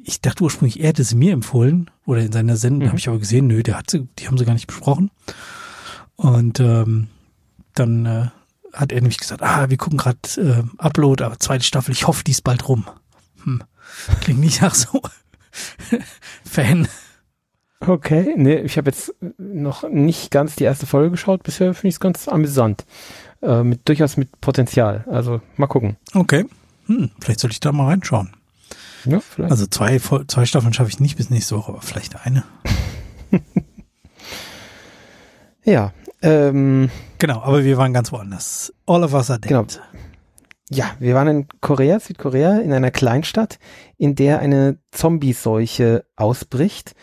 ich 0.07 0.21
dachte 0.21 0.43
ursprünglich, 0.43 0.79
er 0.79 0.89
hätte 0.89 1.03
sie 1.03 1.15
mir 1.15 1.33
empfohlen 1.33 1.89
oder 2.05 2.21
in 2.21 2.31
seiner 2.31 2.57
Sendung, 2.57 2.83
Mhm. 2.83 2.87
habe 2.89 2.99
ich 2.99 3.07
aber 3.07 3.17
gesehen, 3.19 3.47
nö, 3.47 3.63
der 3.63 3.77
hat 3.77 3.89
sie, 3.89 4.07
die 4.19 4.27
haben 4.27 4.37
sie 4.37 4.45
gar 4.45 4.53
nicht 4.53 4.67
besprochen. 4.67 5.09
Und 6.15 6.59
ähm, 6.59 7.07
dann 7.73 8.05
äh, 8.05 8.27
hat 8.73 8.91
er 8.91 9.01
nämlich 9.01 9.17
gesagt, 9.17 9.41
ah, 9.41 9.69
wir 9.69 9.77
gucken 9.77 9.97
gerade 9.97 10.19
äh, 10.37 10.63
Upload, 10.77 11.23
aber 11.23 11.39
zweite 11.39 11.63
Staffel, 11.65 11.91
ich 11.91 12.07
hoffe, 12.07 12.23
die 12.23 12.31
ist 12.31 12.43
bald 12.43 12.67
rum. 12.69 12.85
Hm. 13.43 13.63
Klingt 14.21 14.39
nicht 14.41 14.61
nach 14.61 14.75
so 14.75 15.01
Fan. 16.45 16.87
Okay, 17.79 18.33
nee, 18.37 18.55
ich 18.57 18.77
habe 18.77 18.89
jetzt 18.89 19.13
noch 19.37 19.87
nicht 19.89 20.31
ganz 20.31 20.55
die 20.55 20.63
erste 20.63 20.85
Folge 20.85 21.11
geschaut. 21.11 21.43
Bisher 21.43 21.73
finde 21.73 21.89
ich 21.89 21.95
es 21.95 21.99
ganz 21.99 22.27
amüsant. 22.27 22.85
Äh, 23.45 23.63
mit, 23.63 23.87
durchaus 23.87 24.17
mit 24.17 24.41
Potenzial. 24.41 25.05
Also 25.07 25.41
mal 25.57 25.67
gucken. 25.67 25.97
Okay. 26.13 26.45
Hm, 26.87 27.11
vielleicht 27.19 27.39
soll 27.39 27.51
ich 27.51 27.59
da 27.59 27.71
mal 27.71 27.87
reinschauen. 27.87 28.31
Ja, 29.05 29.19
vielleicht. 29.19 29.51
Also 29.51 29.67
zwei, 29.67 29.99
zwei 29.99 30.45
Staffeln 30.45 30.73
schaffe 30.73 30.89
ich 30.89 30.99
nicht 30.99 31.17
bis 31.17 31.29
nächste 31.29 31.55
Woche, 31.55 31.71
aber 31.73 31.81
vielleicht 31.81 32.25
eine. 32.25 32.43
ja, 35.63 35.93
ähm, 36.21 36.89
Genau, 37.19 37.41
aber 37.41 37.63
wir 37.63 37.77
waren 37.77 37.93
ganz 37.93 38.11
woanders. 38.11 38.73
All 38.85 39.03
of 39.03 39.13
us 39.13 39.29
are 39.29 39.39
dead. 39.39 39.49
Genau. 39.49 39.65
ja, 40.69 40.95
wir 40.99 41.15
waren 41.15 41.27
in 41.27 41.47
Korea, 41.61 41.99
Südkorea, 41.99 42.57
in 42.59 42.73
einer 42.73 42.91
Kleinstadt, 42.91 43.59
in 43.97 44.15
der 44.15 44.39
eine 44.39 44.79
Zombie-Seuche 44.91 46.05
ausbricht. 46.15 46.93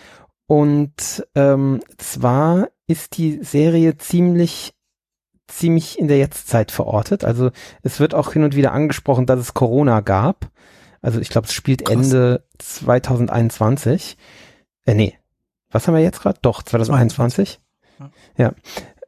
Und 0.47 1.27
ähm, 1.35 1.81
zwar 1.99 2.69
ist 2.87 3.17
die 3.17 3.43
Serie 3.43 3.97
ziemlich 3.97 4.75
ziemlich 5.59 5.99
in 5.99 6.09
der 6.09 6.19
Jetztzeit 6.19 6.71
verortet. 6.71 7.25
Also 7.25 7.51
es 7.83 8.01
wird 8.01 8.15
auch 8.15 8.33
hin 8.33 8.45
und 8.45 8.57
wieder 8.57 8.73
angesprochen, 8.73 9.27
dass 9.27 9.39
es 9.41 9.55
Corona 9.55 10.01
gab. 10.01 10.51
Also 11.01 11.21
ich 11.21 11.29
glaube, 11.29 11.47
es 11.47 11.53
spielt 11.53 11.85
Krass. 11.85 11.95
Ende 11.95 12.45
2021. 12.59 14.17
Äh, 14.87 14.95
nee. 14.95 15.19
Was 15.71 15.87
haben 15.87 15.95
wir 15.95 16.03
jetzt 16.03 16.21
gerade? 16.21 16.39
Doch, 16.43 16.63
2021. 16.63 17.61
Ja. 18.37 18.53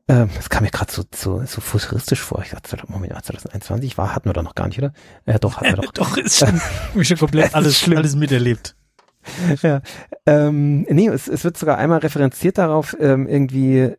Ähm, 0.06 0.28
das 0.36 0.50
kam 0.50 0.64
mir 0.64 0.70
gerade 0.70 0.92
so, 0.92 1.02
so, 1.14 1.42
so 1.46 1.60
futuristisch 1.60 2.20
vor. 2.20 2.42
Ich 2.42 2.50
dachte, 2.50 2.76
Moment, 2.88 3.12
2021 3.12 3.96
war, 3.96 4.14
hatten 4.14 4.28
wir 4.28 4.34
doch 4.34 4.42
noch 4.42 4.54
gar 4.54 4.66
nicht, 4.66 4.78
oder? 4.78 4.92
Ja, 5.26 5.38
doch, 5.38 5.56
hatten 5.56 5.76
wir 5.76 5.82
doch. 5.82 5.92
Doch, 5.92 6.16
ist 6.18 6.38
schon, 6.38 6.60
hab 6.60 6.96
ich 7.00 7.08
schon 7.08 7.18
komplett 7.18 7.54
alles, 7.54 7.78
schlimm. 7.78 7.98
alles 7.98 8.14
miterlebt. 8.14 8.76
ja. 9.62 9.80
Ähm, 10.26 10.82
nee, 10.82 11.08
es, 11.08 11.28
es 11.28 11.44
wird 11.44 11.56
sogar 11.56 11.78
einmal 11.78 12.00
referenziert 12.00 12.58
darauf, 12.58 12.94
ähm, 13.00 13.26
irgendwie, 13.26 13.94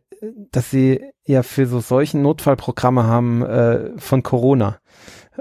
dass 0.50 0.70
sie 0.70 1.00
ja 1.24 1.42
für 1.42 1.66
so 1.66 1.80
solchen 1.80 2.22
Notfallprogramme 2.22 3.04
haben 3.04 3.42
äh, 3.42 3.90
von 3.98 4.22
Corona. 4.22 4.78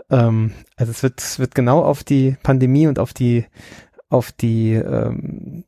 Ähm, 0.09 0.53
also 0.75 0.91
es 0.91 1.03
wird, 1.03 1.21
es 1.21 1.39
wird 1.39 1.55
genau 1.55 1.83
auf 1.83 2.03
die 2.03 2.37
Pandemie 2.43 2.87
und 2.87 2.99
auf 2.99 3.13
die, 3.13 3.45
auf 4.09 4.31
die 4.31 4.73
ähm, 4.73 5.63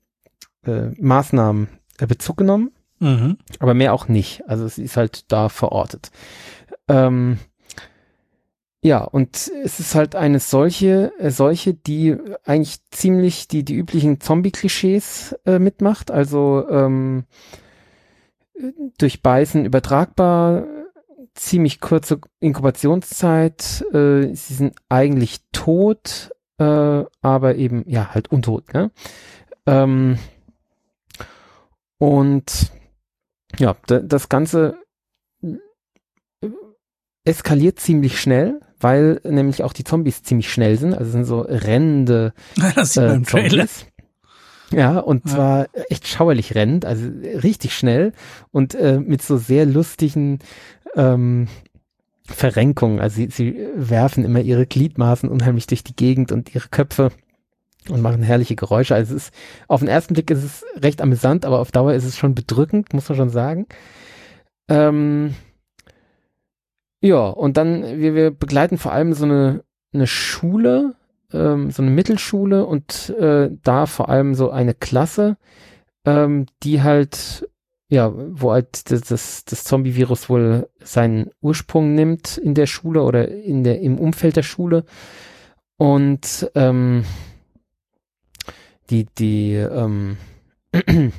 äh, 0.66 0.90
Maßnahmen 1.00 1.68
äh, 2.00 2.08
Bezug 2.08 2.38
genommen, 2.38 2.72
Mhm. 3.00 3.38
aber 3.60 3.76
mehr 3.76 3.94
auch 3.94 4.08
nicht. 4.08 4.44
Also 4.48 4.66
es 4.66 4.80
ist 4.80 4.98
halt 4.98 5.32
da 5.32 5.50
verortet. 5.50 6.10
Ähm, 6.88 7.38
ja, 8.84 9.04
und 9.04 9.36
es 9.36 9.80
ist 9.80 9.96
halt 9.96 10.16
eine 10.16 10.40
solche, 10.40 11.12
äh, 11.20 11.30
solche, 11.30 11.74
die 11.74 12.16
eigentlich 12.46 12.80
ziemlich 12.92 13.48
die, 13.48 13.64
die 13.64 13.76
üblichen 13.76 14.20
Zombie-Klischees 14.22 15.36
äh, 15.46 15.60
mitmacht. 15.60 16.10
Also 16.12 16.66
ähm, 16.70 17.26
durch 18.98 19.22
Beißen 19.22 19.66
übertragbar, 19.66 20.66
ziemlich 21.36 21.80
kurze 21.80 22.20
Inkubationszeit, 22.40 23.86
äh, 23.94 24.34
sie 24.34 24.54
sind 24.54 24.76
eigentlich 24.90 25.40
tot, 25.52 26.32
äh, 26.58 27.04
aber 27.22 27.56
eben, 27.56 27.84
ja, 27.88 28.14
halt 28.14 28.32
untot, 28.32 28.74
ne? 28.74 28.92
Ähm, 29.66 30.18
und 32.00 32.72
ja, 33.60 33.76
da, 33.88 34.00
das 34.00 34.30
Ganze 34.30 34.78
äh, 35.44 35.58
eskaliert 37.26 37.80
ziemlich 37.80 38.20
schnell, 38.20 38.60
weil 38.80 39.20
nämlich 39.24 39.64
auch 39.64 39.74
die 39.74 39.84
Zombies 39.84 40.24
ziemlich 40.24 40.52
schnell 40.52 40.78
sind. 40.78 40.94
Also 40.94 41.12
sind 41.12 41.26
so 41.26 41.42
rennende 41.42 42.34
Das 42.76 42.94
sieht 42.94 43.04
man 43.04 43.12
äh, 43.12 43.16
im 43.16 43.26
Trailer. 43.26 43.68
Ja, 44.72 45.00
und 45.00 45.26
Ja. 45.26 45.32
zwar 45.34 45.68
echt 45.90 46.08
schauerlich 46.08 46.56
rennend, 46.56 46.86
also 46.86 47.08
richtig 47.24 47.76
schnell 47.76 48.12
und 48.52 48.76
äh, 48.76 49.00
mit 49.00 49.22
so 49.22 49.38
sehr 49.38 49.66
lustigen 49.66 50.40
ähm, 50.96 51.48
Verrenkungen. 52.26 53.00
Also 53.00 53.16
sie, 53.18 53.28
sie 53.30 53.68
werfen 53.76 54.26
immer 54.26 54.42
ihre 54.42 54.66
Gliedmaßen 54.66 55.30
unheimlich 55.30 55.68
durch 55.68 55.84
die 55.84 55.96
Gegend 55.96 56.32
und 56.34 56.54
ihre 56.54 56.68
Köpfe 56.68 57.12
und 57.90 58.02
machen 58.02 58.22
herrliche 58.24 58.58
Geräusche. 58.58 58.96
Also 58.96 59.16
es 59.16 59.24
ist, 59.28 59.34
auf 59.70 59.80
den 59.80 59.88
ersten 59.90 60.14
Blick 60.14 60.30
ist 60.30 60.44
es 60.44 60.66
recht 60.76 61.02
amüsant, 61.02 61.46
aber 61.46 61.60
auf 61.60 61.72
Dauer 61.72 61.94
ist 61.94 62.04
es 62.04 62.18
schon 62.18 62.36
bedrückend, 62.36 62.94
muss 62.94 63.08
man 63.08 63.18
schon 63.18 63.30
sagen. 63.30 63.68
Ähm, 64.68 65.34
ja, 67.00 67.28
und 67.30 67.56
dann, 67.56 67.84
wir, 68.00 68.16
wir 68.16 68.32
begleiten 68.32 68.78
vor 68.78 68.92
allem 68.92 69.14
so 69.14 69.24
eine, 69.24 69.64
eine 69.94 70.08
Schule, 70.08 70.96
ähm, 71.34 71.72
so 71.72 71.82
eine 71.82 71.92
Mittelschule 71.92 72.66
und 72.66 73.10
äh, 73.20 73.50
da 73.64 73.86
vor 73.86 74.10
allem 74.10 74.36
so 74.36 74.50
eine 74.52 74.74
Klasse, 74.74 75.38
ähm, 76.06 76.46
die 76.64 76.82
halt, 76.82 77.50
ja, 77.90 78.14
wo 78.16 78.52
halt 78.52 78.92
das, 78.92 79.02
das, 79.02 79.46
das 79.46 79.64
Zombie-Virus 79.64 80.30
wohl 80.30 80.70
seinen 80.82 81.32
Ursprung 81.42 81.96
nimmt 81.96 82.38
in 82.38 82.54
der 82.54 82.66
Schule 82.66 83.04
oder 83.04 83.28
in 83.28 83.64
der, 83.64 83.82
im 83.82 84.00
Umfeld 84.00 84.36
der 84.36 84.44
Schule. 84.44 84.86
Und 85.78 86.50
ähm, 86.56 87.04
die, 88.90 89.06
die, 89.18 89.54
ähm, 89.54 90.18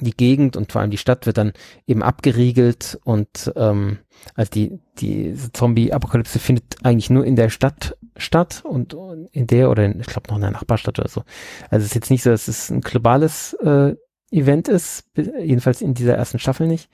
die 0.00 0.16
Gegend 0.16 0.56
und 0.56 0.72
vor 0.72 0.80
allem 0.80 0.90
die 0.90 0.98
Stadt 0.98 1.26
wird 1.26 1.38
dann 1.38 1.52
eben 1.86 2.02
abgeriegelt 2.02 2.98
und 3.04 3.52
ähm, 3.56 3.98
also 4.34 4.50
die, 4.50 4.78
die 4.98 5.34
Zombie-Apokalypse 5.52 6.38
findet 6.38 6.76
eigentlich 6.84 7.10
nur 7.10 7.24
in 7.24 7.36
der 7.36 7.50
Stadt 7.50 7.96
statt 8.18 8.62
und 8.64 8.96
in 9.32 9.46
der 9.46 9.70
oder 9.70 9.84
in, 9.84 10.00
ich 10.00 10.06
glaube 10.06 10.28
noch 10.28 10.36
in 10.36 10.42
der 10.42 10.50
Nachbarstadt 10.50 10.98
oder 10.98 11.08
so. 11.08 11.22
Also 11.70 11.84
es 11.84 11.86
ist 11.86 11.94
jetzt 11.94 12.10
nicht 12.10 12.22
so, 12.22 12.30
dass 12.30 12.48
es 12.48 12.70
ein 12.70 12.80
globales 12.80 13.54
äh, 13.54 13.94
Event 14.30 14.68
ist, 14.68 15.04
jedenfalls 15.16 15.80
in 15.80 15.94
dieser 15.94 16.14
ersten 16.14 16.38
Staffel 16.38 16.66
nicht. 16.66 16.90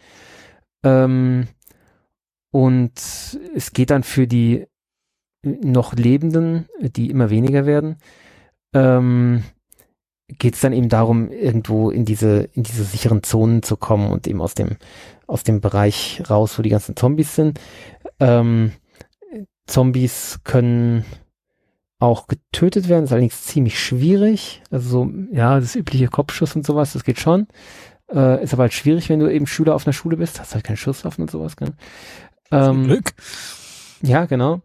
Ähm, 0.84 1.48
und 2.52 2.92
es 3.54 3.72
geht 3.72 3.90
dann 3.90 4.04
für 4.04 4.26
die 4.26 4.66
noch 5.42 5.94
Lebenden, 5.94 6.68
die 6.80 7.10
immer 7.10 7.30
weniger 7.30 7.66
werden, 7.66 7.96
ähm, 8.72 9.44
geht 10.28 10.54
es 10.54 10.60
dann 10.60 10.72
eben 10.72 10.88
darum, 10.88 11.30
irgendwo 11.30 11.90
in 11.90 12.04
diese, 12.04 12.48
in 12.52 12.62
diese 12.62 12.84
sicheren 12.84 13.22
Zonen 13.22 13.62
zu 13.62 13.76
kommen 13.76 14.10
und 14.10 14.26
eben 14.26 14.40
aus 14.40 14.54
dem, 14.54 14.76
aus 15.26 15.44
dem 15.44 15.60
Bereich 15.60 16.22
raus, 16.30 16.58
wo 16.58 16.62
die 16.62 16.70
ganzen 16.70 16.96
Zombies 16.96 17.34
sind. 17.34 17.60
Ähm, 18.20 18.72
Zombies 19.66 20.40
können 20.44 21.04
auch 21.98 22.26
getötet 22.26 22.88
werden, 22.88 23.04
ist 23.04 23.12
allerdings 23.12 23.44
ziemlich 23.44 23.78
schwierig. 23.82 24.62
Also 24.70 24.88
so, 24.88 25.12
ja, 25.32 25.58
das 25.58 25.74
übliche 25.74 26.08
Kopfschuss 26.08 26.54
und 26.54 26.66
sowas, 26.66 26.92
das 26.92 27.04
geht 27.04 27.18
schon. 27.18 27.46
Äh, 28.12 28.42
ist 28.42 28.52
aber 28.52 28.64
halt 28.64 28.74
schwierig, 28.74 29.08
wenn 29.08 29.20
du 29.20 29.32
eben 29.32 29.46
Schüler 29.46 29.74
auf 29.74 29.86
einer 29.86 29.94
Schule 29.94 30.16
bist. 30.16 30.38
Hast 30.38 30.54
halt 30.54 30.64
keine 30.64 30.76
Schusswaffen 30.76 31.22
und 31.22 31.30
sowas, 31.30 31.56
gell? 31.56 31.72
Zum 32.50 32.84
Glück. 32.84 33.12
Ja, 34.02 34.26
genau. 34.26 34.60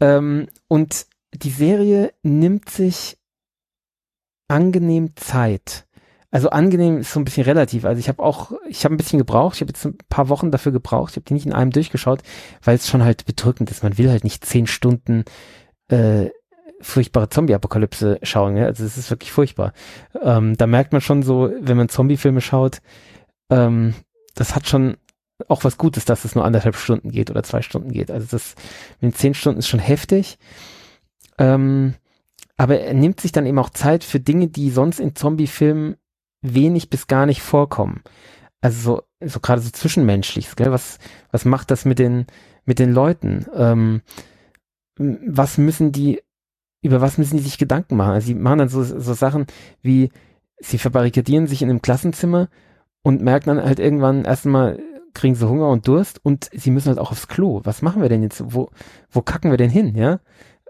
Ähm, 0.00 0.48
und 0.66 1.06
die 1.34 1.50
Serie 1.50 2.12
nimmt 2.22 2.70
sich 2.70 3.18
angenehm 4.48 5.14
Zeit. 5.16 5.86
Also 6.32 6.48
angenehm 6.48 6.98
ist 6.98 7.12
so 7.12 7.20
ein 7.20 7.24
bisschen 7.24 7.44
relativ. 7.44 7.84
Also 7.84 8.00
ich 8.00 8.08
habe 8.08 8.22
auch, 8.22 8.52
ich 8.66 8.84
habe 8.84 8.94
ein 8.94 8.96
bisschen 8.96 9.18
gebraucht. 9.18 9.56
Ich 9.56 9.60
habe 9.60 9.68
jetzt 9.68 9.84
ein 9.84 9.98
paar 10.08 10.30
Wochen 10.30 10.50
dafür 10.50 10.72
gebraucht. 10.72 11.10
Ich 11.10 11.16
habe 11.16 11.26
die 11.26 11.34
nicht 11.34 11.44
in 11.44 11.52
einem 11.52 11.70
durchgeschaut, 11.70 12.22
weil 12.64 12.74
es 12.74 12.88
schon 12.88 13.04
halt 13.04 13.26
bedrückend 13.26 13.70
ist. 13.70 13.82
Man 13.82 13.98
will 13.98 14.08
halt 14.10 14.24
nicht 14.24 14.44
zehn 14.44 14.66
Stunden 14.66 15.24
äh, 15.88 16.30
furchtbare 16.80 17.28
Zombie-Apokalypse 17.28 18.18
schauen. 18.22 18.56
Ja? 18.56 18.64
Also 18.64 18.82
es 18.82 18.96
ist 18.96 19.10
wirklich 19.10 19.30
furchtbar. 19.30 19.74
Ähm, 20.22 20.56
da 20.56 20.66
merkt 20.66 20.92
man 20.92 21.02
schon 21.02 21.22
so, 21.22 21.52
wenn 21.60 21.76
man 21.76 21.90
Zombie-Filme 21.90 22.40
schaut, 22.40 22.78
ähm, 23.50 23.94
das 24.34 24.54
hat 24.54 24.66
schon 24.66 24.96
auch 25.48 25.64
was 25.64 25.76
Gutes, 25.76 26.06
dass 26.06 26.24
es 26.24 26.34
nur 26.34 26.46
anderthalb 26.46 26.76
Stunden 26.76 27.10
geht 27.10 27.30
oder 27.30 27.42
zwei 27.42 27.60
Stunden 27.60 27.92
geht. 27.92 28.10
Also 28.10 28.26
das 28.30 28.54
mit 29.00 29.18
zehn 29.18 29.34
Stunden 29.34 29.58
ist 29.58 29.68
schon 29.68 29.80
heftig. 29.80 30.38
Ähm, 31.36 31.92
aber 32.56 32.80
er 32.80 32.94
nimmt 32.94 33.20
sich 33.20 33.32
dann 33.32 33.44
eben 33.44 33.58
auch 33.58 33.70
Zeit 33.70 34.02
für 34.02 34.20
Dinge, 34.20 34.48
die 34.48 34.70
sonst 34.70 34.98
in 34.98 35.14
Zombie-Filmen 35.14 35.96
wenig 36.42 36.90
bis 36.90 37.06
gar 37.06 37.26
nicht 37.26 37.42
vorkommen. 37.42 38.02
Also 38.60 39.02
so, 39.20 39.28
so 39.28 39.40
gerade 39.40 39.60
so 39.60 39.70
zwischenmenschliches, 39.70 40.56
gell? 40.56 40.72
Was, 40.72 40.98
was 41.30 41.44
macht 41.44 41.70
das 41.70 41.84
mit 41.84 41.98
den, 41.98 42.26
mit 42.64 42.78
den 42.78 42.92
Leuten? 42.92 43.46
Ähm, 43.54 44.02
was 44.96 45.58
müssen 45.58 45.92
die, 45.92 46.22
über 46.82 47.00
was 47.00 47.18
müssen 47.18 47.36
die 47.36 47.42
sich 47.42 47.58
Gedanken 47.58 47.96
machen? 47.96 48.12
Also 48.12 48.26
sie 48.28 48.34
machen 48.34 48.58
dann 48.58 48.68
so, 48.68 48.82
so 48.84 49.14
Sachen 49.14 49.46
wie, 49.80 50.10
sie 50.58 50.78
verbarrikadieren 50.78 51.46
sich 51.46 51.62
in 51.62 51.70
einem 51.70 51.82
Klassenzimmer 51.82 52.48
und 53.02 53.22
merken 53.22 53.48
dann 53.48 53.64
halt 53.64 53.80
irgendwann 53.80 54.24
erstmal, 54.24 54.80
kriegen 55.14 55.34
sie 55.34 55.48
Hunger 55.48 55.68
und 55.68 55.88
Durst 55.88 56.24
und 56.24 56.48
sie 56.52 56.70
müssen 56.70 56.88
halt 56.88 56.98
auch 56.98 57.10
aufs 57.10 57.28
Klo. 57.28 57.60
Was 57.64 57.82
machen 57.82 58.02
wir 58.02 58.08
denn 58.08 58.22
jetzt? 58.22 58.42
Wo, 58.54 58.70
wo 59.10 59.22
kacken 59.22 59.50
wir 59.50 59.58
denn 59.58 59.70
hin, 59.70 59.94
ja? 59.96 60.20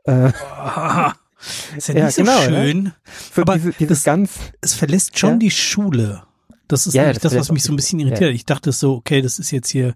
Äh, 0.05 0.33
ist 1.77 1.89
ja 1.89 1.95
nicht 1.95 2.03
ja, 2.03 2.11
so 2.11 2.23
genau, 2.23 2.41
schön. 2.43 2.83
Ne? 2.85 2.95
So 3.35 3.43
aber 3.43 3.59
diese, 3.59 3.87
das, 3.87 4.05
ganz, 4.05 4.31
es 4.61 4.75
verlässt 4.75 5.19
schon 5.19 5.33
ja? 5.33 5.37
die 5.37 5.51
Schule. 5.51 6.23
Das 6.69 6.87
ist 6.87 6.95
ja, 6.95 7.13
das, 7.13 7.23
das, 7.23 7.35
was 7.35 7.53
mich 7.53 7.63
so 7.63 7.73
ein 7.73 7.77
bisschen 7.77 8.01
irritiert. 8.01 8.35
Ich 8.35 8.47
dachte 8.47 8.73
so, 8.73 8.95
okay, 8.95 9.21
das 9.21 9.39
ist 9.39 9.51
jetzt 9.51 9.69
hier 9.69 9.95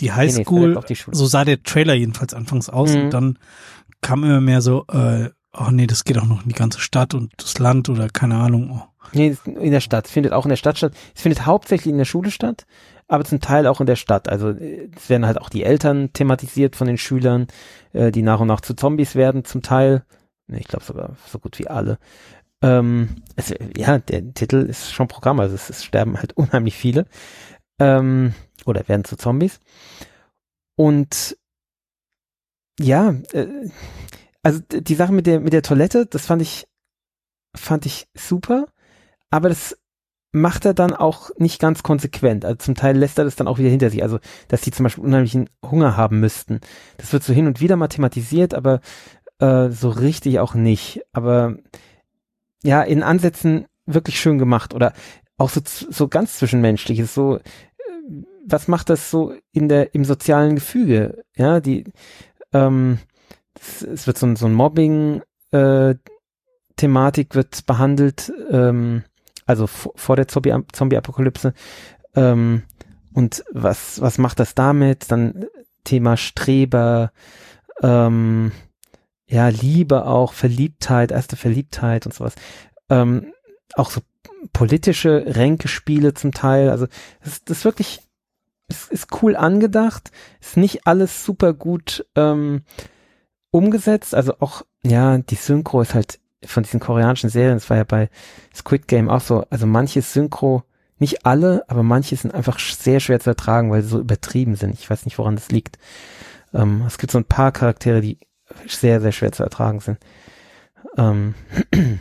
die 0.00 0.12
Highschool. 0.12 0.74
Nee, 0.74 0.80
nee, 0.88 0.96
so 1.10 1.26
sah 1.26 1.44
der 1.44 1.62
Trailer 1.62 1.94
jedenfalls 1.94 2.34
anfangs 2.34 2.68
aus 2.68 2.94
mhm. 2.94 3.02
und 3.02 3.10
dann 3.10 3.38
kam 4.00 4.22
immer 4.24 4.40
mehr 4.40 4.60
so, 4.60 4.84
äh, 4.92 5.30
oh 5.52 5.70
nee, 5.70 5.86
das 5.86 6.04
geht 6.04 6.18
auch 6.18 6.26
noch 6.26 6.42
in 6.42 6.48
die 6.48 6.54
ganze 6.54 6.80
Stadt 6.80 7.14
und 7.14 7.32
das 7.38 7.58
Land 7.58 7.88
oder 7.88 8.08
keine 8.08 8.36
Ahnung. 8.36 8.80
Oh. 8.80 8.82
Nee, 9.12 9.36
in 9.44 9.70
der 9.70 9.80
Stadt. 9.80 10.06
Es 10.06 10.12
findet 10.12 10.32
auch 10.32 10.44
in 10.44 10.50
der 10.50 10.56
Stadt 10.56 10.78
statt. 10.78 10.92
Es 11.14 11.22
findet 11.22 11.46
hauptsächlich 11.46 11.92
in 11.92 11.98
der 11.98 12.04
Schule 12.04 12.30
statt, 12.30 12.66
aber 13.08 13.24
zum 13.24 13.40
Teil 13.40 13.66
auch 13.66 13.80
in 13.80 13.86
der 13.86 13.96
Stadt. 13.96 14.28
Also 14.28 14.50
es 14.50 15.08
werden 15.08 15.26
halt 15.26 15.40
auch 15.40 15.48
die 15.48 15.62
Eltern 15.62 16.12
thematisiert 16.12 16.76
von 16.76 16.86
den 16.86 16.98
Schülern, 16.98 17.46
äh, 17.92 18.10
die 18.10 18.22
nach 18.22 18.40
und 18.40 18.48
nach 18.48 18.60
zu 18.60 18.74
Zombies 18.74 19.14
werden, 19.14 19.44
zum 19.44 19.62
Teil. 19.62 20.04
Ich 20.48 20.68
glaube 20.68 20.84
sogar 20.84 21.16
so 21.26 21.38
gut 21.38 21.58
wie 21.58 21.68
alle. 21.68 21.98
Ähm, 22.62 23.22
es, 23.36 23.54
ja, 23.76 23.98
der 23.98 24.32
Titel 24.34 24.56
ist 24.56 24.92
schon 24.92 25.08
Programm, 25.08 25.40
also 25.40 25.54
es, 25.54 25.70
es 25.70 25.84
sterben 25.84 26.18
halt 26.18 26.32
unheimlich 26.36 26.76
viele. 26.76 27.06
Ähm, 27.78 28.34
oder 28.66 28.88
werden 28.88 29.04
zu 29.04 29.16
Zombies. 29.16 29.60
Und 30.76 31.36
ja, 32.80 33.14
äh, 33.32 33.68
also 34.42 34.60
die 34.60 34.94
Sache 34.94 35.12
mit 35.12 35.26
der 35.26 35.40
mit 35.40 35.52
der 35.52 35.62
Toilette, 35.62 36.06
das 36.06 36.26
fand 36.26 36.42
ich 36.42 36.66
fand 37.56 37.86
ich 37.86 38.08
super, 38.14 38.66
aber 39.30 39.48
das 39.48 39.76
macht 40.34 40.64
er 40.64 40.74
dann 40.74 40.92
auch 40.92 41.30
nicht 41.38 41.60
ganz 41.60 41.82
konsequent. 41.84 42.44
Also 42.44 42.56
zum 42.56 42.74
Teil 42.74 42.96
lässt 42.96 43.18
er 43.18 43.24
das 43.24 43.36
dann 43.36 43.46
auch 43.46 43.58
wieder 43.58 43.70
hinter 43.70 43.90
sich. 43.90 44.02
Also, 44.02 44.18
dass 44.48 44.62
die 44.62 44.72
zum 44.72 44.82
Beispiel 44.82 45.04
unheimlichen 45.04 45.48
Hunger 45.64 45.96
haben 45.96 46.18
müssten. 46.18 46.60
Das 46.96 47.12
wird 47.12 47.22
so 47.22 47.32
hin 47.32 47.46
und 47.46 47.60
wieder 47.60 47.76
mathematisiert, 47.76 48.52
aber 48.52 48.80
äh, 49.38 49.70
so 49.70 49.88
richtig 49.88 50.40
auch 50.40 50.54
nicht. 50.54 51.02
Aber 51.12 51.56
ja, 52.62 52.82
in 52.82 53.02
Ansätzen 53.02 53.66
wirklich 53.86 54.18
schön 54.18 54.38
gemacht 54.38 54.74
oder 54.74 54.92
auch 55.36 55.50
so, 55.50 55.60
so 55.64 56.08
ganz 56.08 56.38
zwischenmenschliches, 56.38 57.14
so, 57.14 57.36
äh, 57.36 57.42
was 58.46 58.68
macht 58.68 58.90
das 58.90 59.10
so 59.10 59.34
in 59.52 59.68
der, 59.68 59.94
im 59.94 60.04
sozialen 60.04 60.54
Gefüge? 60.54 61.24
Ja, 61.36 61.60
die, 61.60 61.84
ähm, 62.52 62.98
es, 63.54 64.06
wird 64.06 64.18
so, 64.18 64.34
so 64.34 64.46
ein 64.46 64.54
Mobbing, 64.54 65.22
äh, 65.50 65.94
Thematik 66.76 67.34
wird 67.34 67.66
behandelt, 67.66 68.32
ähm, 68.50 69.04
also 69.46 69.66
vor 69.66 70.16
der 70.16 70.26
Zombie-Apokalypse. 70.28 71.54
Ähm, 72.16 72.62
und 73.12 73.44
was, 73.52 74.00
was 74.00 74.18
macht 74.18 74.40
das 74.40 74.54
damit? 74.54 75.10
Dann 75.10 75.46
Thema 75.84 76.16
Streber, 76.16 77.12
ähm, 77.82 78.52
ja, 79.34 79.48
Liebe 79.48 80.06
auch, 80.06 80.32
Verliebtheit, 80.32 81.10
erste 81.10 81.36
Verliebtheit 81.36 82.06
und 82.06 82.14
sowas. 82.14 82.34
Ähm, 82.88 83.32
auch 83.74 83.90
so 83.90 84.00
politische 84.52 85.24
Ränkespiele 85.26 86.14
zum 86.14 86.32
Teil. 86.32 86.70
Also 86.70 86.86
das, 87.24 87.44
das 87.44 87.58
ist 87.58 87.64
wirklich, 87.64 88.00
es 88.68 88.88
ist 88.88 89.08
cool 89.22 89.34
angedacht, 89.34 90.12
ist 90.40 90.56
nicht 90.56 90.86
alles 90.86 91.24
super 91.24 91.52
gut 91.52 92.06
ähm, 92.14 92.62
umgesetzt. 93.50 94.14
Also 94.14 94.36
auch, 94.38 94.62
ja, 94.84 95.18
die 95.18 95.34
Synchro 95.34 95.80
ist 95.80 95.94
halt 95.94 96.20
von 96.44 96.62
diesen 96.62 96.78
koreanischen 96.78 97.30
Serien, 97.30 97.56
das 97.56 97.70
war 97.70 97.78
ja 97.78 97.84
bei 97.84 98.10
Squid 98.54 98.86
Game 98.86 99.08
auch 99.08 99.22
so, 99.22 99.44
also 99.50 99.66
manches 99.66 100.12
Synchro, 100.12 100.62
nicht 100.98 101.26
alle, 101.26 101.64
aber 101.68 101.82
manche 101.82 102.14
sind 102.14 102.34
einfach 102.34 102.60
sehr 102.60 103.00
schwer 103.00 103.18
zu 103.18 103.30
ertragen, 103.30 103.72
weil 103.72 103.82
sie 103.82 103.88
so 103.88 103.98
übertrieben 103.98 104.54
sind. 104.54 104.74
Ich 104.74 104.88
weiß 104.88 105.06
nicht, 105.06 105.18
woran 105.18 105.34
das 105.34 105.50
liegt. 105.50 105.78
Ähm, 106.52 106.84
es 106.86 106.98
gibt 106.98 107.10
so 107.10 107.18
ein 107.18 107.24
paar 107.24 107.50
Charaktere, 107.50 108.00
die 108.00 108.18
sehr, 108.66 109.00
sehr 109.00 109.12
schwer 109.12 109.32
zu 109.32 109.42
ertragen 109.42 109.80
sind. 109.80 109.98
Ähm, 110.96 111.34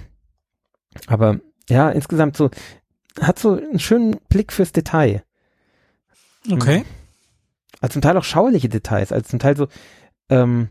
aber 1.08 1.39
ja, 1.69 1.89
insgesamt 1.89 2.38
so, 2.38 2.49
hat 3.19 3.39
so 3.39 3.53
einen 3.53 3.79
schönen 3.79 4.17
Blick 4.29 4.51
fürs 4.51 4.71
Detail. 4.71 5.23
Okay. 6.51 6.79
Mhm. 6.79 6.86
Also 7.82 7.93
zum 7.93 8.01
Teil 8.01 8.17
auch 8.17 8.23
schauerliche 8.23 8.69
Details, 8.69 9.12
also 9.12 9.27
zum 9.27 9.39
Teil 9.39 9.58
so, 9.58 9.67
ähm, 10.29 10.69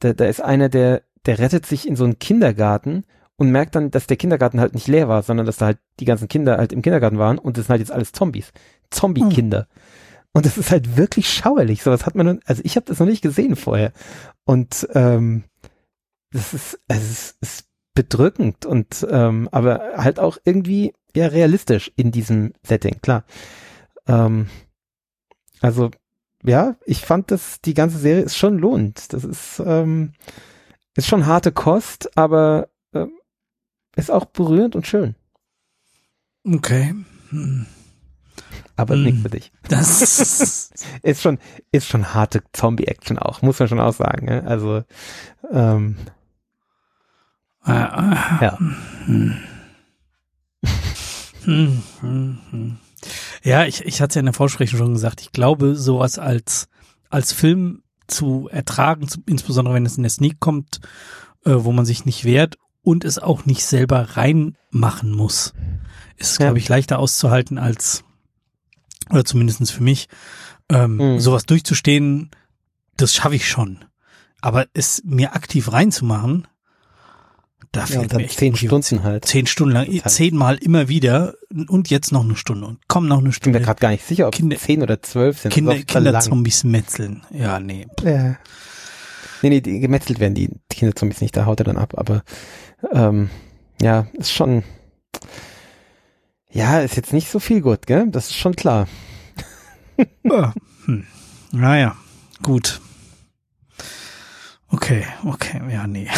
da, 0.00 0.12
da 0.12 0.26
ist 0.26 0.40
einer, 0.40 0.68
der 0.68 1.02
der 1.26 1.38
rettet 1.38 1.66
sich 1.66 1.86
in 1.86 1.96
so 1.96 2.04
einen 2.04 2.18
Kindergarten 2.18 3.04
und 3.36 3.50
merkt 3.50 3.74
dann, 3.74 3.90
dass 3.90 4.06
der 4.06 4.16
Kindergarten 4.16 4.60
halt 4.60 4.74
nicht 4.74 4.88
leer 4.88 5.08
war, 5.08 5.22
sondern 5.22 5.46
dass 5.46 5.58
da 5.58 5.66
halt 5.66 5.78
die 5.98 6.04
ganzen 6.04 6.28
Kinder 6.28 6.56
halt 6.56 6.72
im 6.72 6.82
Kindergarten 6.82 7.18
waren 7.18 7.38
und 7.38 7.56
das 7.56 7.66
sind 7.66 7.70
halt 7.70 7.80
jetzt 7.80 7.92
alles 7.92 8.12
Zombies. 8.12 8.52
Zombie-Kinder. 8.90 9.68
Mhm. 9.70 9.80
Und 10.32 10.46
das 10.46 10.58
ist 10.58 10.70
halt 10.70 10.96
wirklich 10.96 11.28
schauerlich. 11.28 11.82
Sowas 11.82 12.06
hat 12.06 12.14
man, 12.14 12.26
nun, 12.26 12.40
also 12.44 12.62
ich 12.64 12.76
habe 12.76 12.86
das 12.86 13.00
noch 13.00 13.06
nicht 13.06 13.22
gesehen 13.22 13.56
vorher. 13.56 13.92
Und 14.44 14.88
ähm, 14.94 15.44
das 16.30 16.54
ist, 16.54 16.80
es 16.88 17.36
ist, 17.40 17.66
bedrückend 17.94 18.66
und 18.66 19.06
ähm, 19.10 19.48
aber 19.50 19.92
halt 19.96 20.18
auch 20.20 20.38
irgendwie 20.44 20.94
ja 21.14 21.26
realistisch 21.26 21.92
in 21.96 22.12
diesem 22.12 22.52
Setting, 22.62 23.00
klar. 23.02 23.24
Ähm, 24.06 24.48
also 25.60 25.90
ja, 26.42 26.76
ich 26.86 27.04
fand 27.04 27.30
das, 27.30 27.60
die 27.60 27.74
ganze 27.74 27.98
Serie 27.98 28.22
ist 28.22 28.36
schon 28.36 28.58
lohnt. 28.58 29.12
Das 29.12 29.24
ist, 29.24 29.60
ähm, 29.64 30.12
ist 30.96 31.08
schon 31.08 31.26
harte 31.26 31.52
Kost, 31.52 32.16
aber 32.16 32.68
äh, 32.92 33.06
ist 33.96 34.10
auch 34.10 34.24
berührend 34.24 34.76
und 34.76 34.86
schön. 34.86 35.14
Okay. 36.44 36.94
Hm. 37.30 37.66
Aber 38.80 38.94
hm. 38.94 39.04
nicht 39.04 39.22
für 39.22 39.30
dich. 39.30 39.52
Das 39.68 40.72
ist 41.02 41.22
schon, 41.22 41.38
ist 41.70 41.86
schon 41.86 42.14
harte 42.14 42.42
Zombie-Action 42.52 43.18
auch, 43.18 43.42
muss 43.42 43.58
man 43.58 43.68
schon 43.68 43.80
auch 43.80 43.92
sagen. 43.92 44.26
Ne? 44.26 44.44
Also, 44.46 44.82
ähm, 45.52 45.96
äh, 47.66 47.72
äh, 47.72 48.16
ja. 48.40 48.58
Hm. 49.06 49.36
hm, 51.44 51.82
hm, 52.00 52.38
hm. 52.50 52.76
Ja, 53.42 53.64
ich, 53.64 53.84
ich 53.84 54.00
hatte 54.00 54.10
es 54.10 54.14
ja 54.16 54.20
in 54.20 54.26
der 54.26 54.34
Vorsprechung 54.34 54.78
schon 54.78 54.92
gesagt, 54.94 55.20
ich 55.20 55.32
glaube, 55.32 55.76
sowas 55.76 56.18
als, 56.18 56.68
als 57.08 57.32
Film 57.32 57.82
zu 58.06 58.48
ertragen, 58.50 59.08
zu, 59.08 59.20
insbesondere 59.26 59.74
wenn 59.74 59.86
es 59.86 59.96
in 59.96 60.02
der 60.02 60.10
Sneak 60.10 60.40
kommt, 60.40 60.80
äh, 61.44 61.52
wo 61.54 61.72
man 61.72 61.86
sich 61.86 62.04
nicht 62.04 62.24
wehrt 62.24 62.58
und 62.82 63.04
es 63.04 63.18
auch 63.18 63.46
nicht 63.46 63.64
selber 63.64 64.16
reinmachen 64.16 65.12
muss. 65.12 65.54
Ist, 66.16 66.38
ja. 66.38 66.46
glaube 66.46 66.58
ich, 66.58 66.68
leichter 66.68 66.98
auszuhalten 66.98 67.58
als, 67.58 68.04
oder 69.10 69.24
zumindestens 69.24 69.70
für 69.70 69.82
mich, 69.82 70.08
ähm, 70.68 70.96
mhm. 70.96 71.20
sowas 71.20 71.46
durchzustehen, 71.46 72.30
das 72.96 73.14
schaffe 73.14 73.34
ich 73.34 73.48
schon. 73.48 73.84
Aber 74.40 74.66
es 74.72 75.02
mir 75.04 75.34
aktiv 75.34 75.72
reinzumachen, 75.72 76.46
da 77.72 77.86
fehlt 77.86 78.12
ja, 78.12 78.18
mir 78.18 78.28
zehn 78.28 78.56
Stunden 78.56 79.04
halt. 79.04 79.24
Zehn 79.24 79.46
Stunden 79.46 79.74
lang, 79.74 79.86
Total. 79.86 80.10
zehnmal 80.10 80.56
immer 80.56 80.88
wieder 80.88 81.34
und 81.68 81.88
jetzt 81.88 82.10
noch 82.10 82.24
eine 82.24 82.34
Stunde 82.34 82.66
und 82.66 82.78
komm 82.88 83.06
noch 83.06 83.18
eine 83.18 83.32
Stunde. 83.32 83.58
Ich 83.58 83.60
bin 83.60 83.62
mir 83.62 83.66
gerade 83.66 83.80
gar 83.80 83.90
nicht 83.90 84.04
sicher, 84.04 84.26
ob 84.26 84.34
Kinder, 84.34 84.56
zehn 84.56 84.82
oder 84.82 85.00
zwölf 85.02 85.38
sind. 85.38 85.52
Kinder, 85.52 85.76
Kinderzombies 85.76 86.64
metzeln. 86.64 87.22
Ja, 87.30 87.60
nee. 87.60 87.86
Ja. 88.02 88.36
Nee, 89.42 89.48
nee, 89.48 89.60
die, 89.60 89.78
gemetzelt 89.80 90.18
werden 90.18 90.34
die 90.34 90.50
Kinderzombies 90.68 91.20
nicht, 91.20 91.36
da 91.36 91.46
haut 91.46 91.60
er 91.60 91.64
dann 91.64 91.76
ab, 91.76 91.94
aber 91.96 92.22
ähm, 92.92 93.30
ja, 93.80 94.06
ist 94.14 94.32
schon 94.32 94.64
Ja, 96.52 96.80
ist 96.80 96.96
jetzt 96.96 97.12
nicht 97.12 97.30
so 97.30 97.38
viel 97.38 97.60
gut, 97.60 97.86
gell? 97.86 98.08
Das 98.10 98.26
ist 98.26 98.36
schon 98.36 98.56
klar. 98.56 98.88
Ja. 100.22 100.54
Hm. 100.86 101.06
Naja, 101.52 101.94
gut. 102.42 102.80
Okay, 104.68 105.04
okay, 105.26 105.60
ja, 105.70 105.86
nee. 105.86 106.08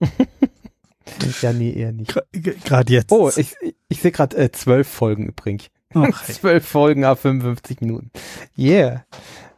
ja, 1.42 1.52
nee, 1.52 1.72
eher 1.72 1.92
nicht. 1.92 2.14
Gerade 2.32 2.92
jetzt. 2.92 3.12
Oh, 3.12 3.30
ich, 3.36 3.54
ich 3.88 4.00
sehe 4.00 4.12
gerade 4.12 4.36
äh, 4.38 4.50
zwölf 4.50 4.88
Folgen 4.88 5.26
übrigens. 5.26 5.66
Zwölf 6.26 6.66
Folgen 6.66 7.04
ab 7.04 7.18
55 7.18 7.80
Minuten. 7.80 8.10
Yeah. 8.56 9.04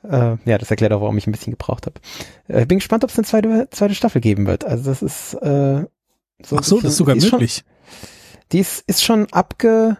Äh, 0.02 0.36
ja, 0.44 0.58
das 0.58 0.70
erklärt 0.70 0.92
auch, 0.92 1.00
warum 1.00 1.18
ich 1.18 1.26
ein 1.26 1.32
bisschen 1.32 1.52
gebraucht 1.52 1.86
habe. 1.86 2.00
Äh, 2.48 2.66
bin 2.66 2.78
gespannt, 2.78 3.04
ob 3.04 3.10
es 3.10 3.18
eine 3.18 3.26
zweite, 3.26 3.68
zweite 3.70 3.94
Staffel 3.94 4.20
geben 4.20 4.46
wird. 4.46 4.64
Also 4.64 4.90
das 4.90 5.02
ist 5.02 5.34
äh, 5.34 5.84
so. 6.42 6.56
Ach 6.56 6.64
so, 6.64 6.80
das 6.80 6.92
ist 6.92 6.96
sogar 6.96 7.16
die 7.16 7.20
möglich. 7.20 7.64
Schon, 7.64 8.17
die 8.52 8.60
ist, 8.60 8.82
ist 8.86 9.04
schon 9.04 9.32
abge, 9.32 9.96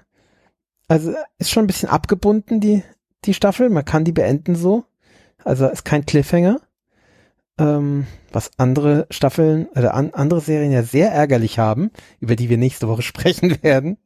also 0.89 1.15
ist 1.39 1.51
schon 1.51 1.65
ein 1.65 1.69
bisschen 1.69 1.89
abgebunden, 1.89 2.61
die, 2.61 2.83
die 3.25 3.35
Staffel. 3.35 3.69
Man 3.71 3.85
kann 3.85 4.05
die 4.05 4.13
beenden 4.13 4.55
so. 4.55 4.85
Also 5.45 5.67
ist 5.69 5.85
kein 5.85 6.07
Cliffhanger. 6.07 6.61
Ähm, 7.59 8.07
was 8.33 8.53
andere 8.57 9.07
Staffeln 9.11 9.67
oder 9.69 9.95
an, 9.95 10.15
andere 10.15 10.41
Serien 10.41 10.71
ja 10.71 10.83
sehr 10.83 11.11
ärgerlich 11.11 11.59
haben, 11.59 11.91
über 12.21 12.37
die 12.37 12.49
wir 12.49 12.57
nächste 12.57 12.89
Woche 12.89 13.03
sprechen 13.03 13.63
werden. 13.63 13.99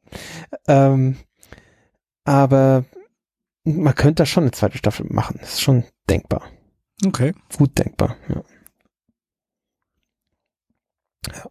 Ähm, 0.67 1.17
aber 2.23 2.85
man 3.63 3.95
könnte 3.95 4.23
da 4.23 4.25
schon 4.25 4.43
eine 4.43 4.51
zweite 4.51 4.77
Staffel 4.77 5.05
machen. 5.09 5.37
Das 5.39 5.53
ist 5.53 5.61
schon 5.61 5.83
denkbar. 6.09 6.49
Okay. 7.05 7.33
Gut 7.57 7.77
denkbar, 7.77 8.17
ja. 8.29 8.43
ja. 11.33 11.49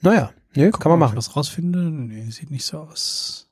Naja, 0.00 0.32
nö, 0.58 0.70
Guck 0.70 0.80
kann 0.82 0.90
man 0.90 0.98
mal, 0.98 1.06
ob 1.06 1.10
machen. 1.12 1.18
ich 1.20 1.28
was 1.28 1.36
rausfinde. 1.36 1.78
Nee, 1.78 2.30
sieht 2.30 2.50
nicht 2.50 2.64
so 2.64 2.78
aus. 2.80 3.48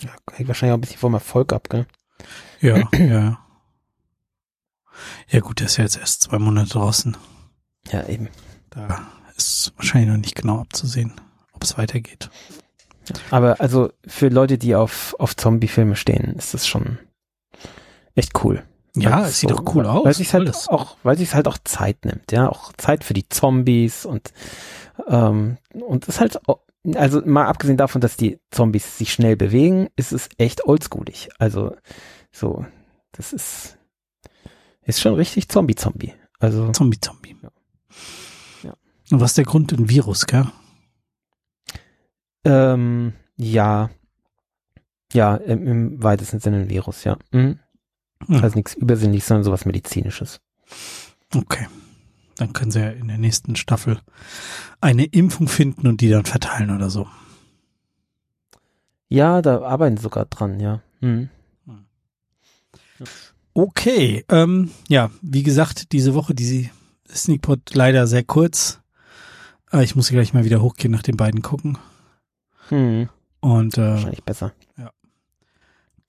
Ja, 0.00 0.10
hängt 0.32 0.48
wahrscheinlich 0.48 0.72
auch 0.72 0.78
ein 0.78 0.82
bisschen 0.82 0.98
vom 0.98 1.14
Erfolg 1.14 1.52
ab, 1.52 1.70
gell? 1.70 1.86
Ja, 2.60 2.88
ja. 2.98 3.38
Ja 5.28 5.40
gut, 5.40 5.60
der 5.60 5.66
ist 5.66 5.76
ja 5.76 5.84
jetzt 5.84 5.96
erst 5.96 6.22
zwei 6.22 6.38
Monate 6.38 6.70
draußen. 6.70 7.16
Ja, 7.90 8.06
eben. 8.08 8.28
Da 8.70 9.06
ist 9.36 9.72
wahrscheinlich 9.76 10.10
noch 10.10 10.16
nicht 10.16 10.34
genau 10.34 10.60
abzusehen, 10.60 11.12
ob 11.52 11.62
es 11.64 11.76
weitergeht. 11.76 12.30
Aber 13.30 13.60
also 13.60 13.92
für 14.06 14.28
Leute, 14.28 14.58
die 14.58 14.74
auf, 14.74 15.14
auf 15.18 15.36
Zombie-Filme 15.36 15.96
stehen, 15.96 16.34
ist 16.34 16.54
das 16.54 16.66
schon 16.66 16.98
echt 18.14 18.42
cool. 18.42 18.66
Ja, 18.96 19.26
es 19.26 19.40
sieht 19.40 19.50
so- 19.50 19.56
doch 19.56 19.74
cool 19.74 19.86
aus. 19.86 20.04
Weil 20.04 20.14
sich 20.14 20.32
halt 20.32 20.44
Alles. 20.48 20.68
auch, 20.68 20.96
weil 21.02 21.16
sich 21.18 21.34
halt 21.34 21.46
auch 21.48 21.58
Zeit 21.64 22.04
nimmt, 22.04 22.32
ja, 22.32 22.48
auch 22.48 22.72
Zeit 22.74 23.04
für 23.04 23.14
die 23.14 23.28
Zombies 23.28 24.04
und 24.06 24.32
ähm, 25.08 25.58
und 25.72 26.08
es 26.08 26.18
halt, 26.20 26.46
auch- 26.48 26.60
also 26.94 27.20
mal 27.24 27.46
abgesehen 27.46 27.76
davon, 27.76 28.00
dass 28.00 28.16
die 28.16 28.38
Zombies 28.50 28.96
sich 28.98 29.12
schnell 29.12 29.36
bewegen, 29.36 29.88
ist 29.96 30.12
es 30.12 30.28
echt 30.38 30.64
oldschoolig. 30.66 31.28
Also 31.38 31.76
so, 32.32 32.64
das 33.12 33.32
ist 33.32 33.78
ist 34.82 35.00
schon 35.00 35.14
richtig 35.14 35.48
Zombie-Zombie. 35.48 36.14
Also 36.38 36.70
Zombie, 36.72 37.00
Zombie. 37.00 37.36
Ja. 37.42 37.50
Ja. 38.62 38.74
Und 39.10 39.20
was 39.20 39.32
ist 39.32 39.38
der 39.38 39.44
Grund? 39.44 39.72
Ein 39.72 39.88
Virus, 39.88 40.26
gell? 40.26 40.46
ähm, 42.44 43.12
ja, 43.36 43.90
ja, 45.12 45.36
im, 45.36 45.66
im 45.66 46.02
weitesten 46.02 46.38
Sinne 46.40 46.58
ein 46.58 46.70
Virus, 46.70 47.04
ja. 47.04 47.16
Mhm. 47.32 47.58
Hm. 48.26 48.42
Also 48.42 48.56
nichts 48.56 48.74
Übersinnliches, 48.74 49.28
sondern 49.28 49.44
sowas 49.44 49.64
Medizinisches. 49.66 50.40
Okay. 51.34 51.66
Dann 52.36 52.52
können 52.52 52.70
sie 52.70 52.80
ja 52.80 52.90
in 52.90 53.08
der 53.08 53.18
nächsten 53.18 53.56
Staffel 53.56 54.00
eine 54.80 55.04
Impfung 55.04 55.48
finden 55.48 55.86
und 55.86 56.00
die 56.00 56.10
dann 56.10 56.24
verteilen 56.26 56.70
oder 56.70 56.90
so. 56.90 57.08
Ja, 59.08 59.40
da 59.40 59.62
arbeiten 59.62 59.96
sie 59.96 60.02
sogar 60.02 60.26
dran, 60.26 60.60
ja. 60.60 60.80
Mhm. 61.00 61.30
Okay, 63.54 64.24
ähm, 64.28 64.70
ja, 64.88 65.10
wie 65.22 65.42
gesagt, 65.42 65.92
diese 65.92 66.14
Woche, 66.14 66.34
die 66.34 66.70
Sneakpot 67.08 67.74
leider 67.74 68.06
sehr 68.06 68.24
kurz. 68.24 68.80
Äh, 69.72 69.84
ich 69.84 69.96
muss 69.96 70.08
gleich 70.10 70.34
mal 70.34 70.44
wieder 70.44 70.60
hochgehen 70.60 70.92
nach 70.92 71.02
den 71.02 71.16
beiden 71.16 71.40
gucken. 71.42 71.78
Mhm. 72.70 73.08
Und 73.40 73.78
äh, 73.78 73.82
Wahrscheinlich 73.82 74.24
besser. 74.24 74.52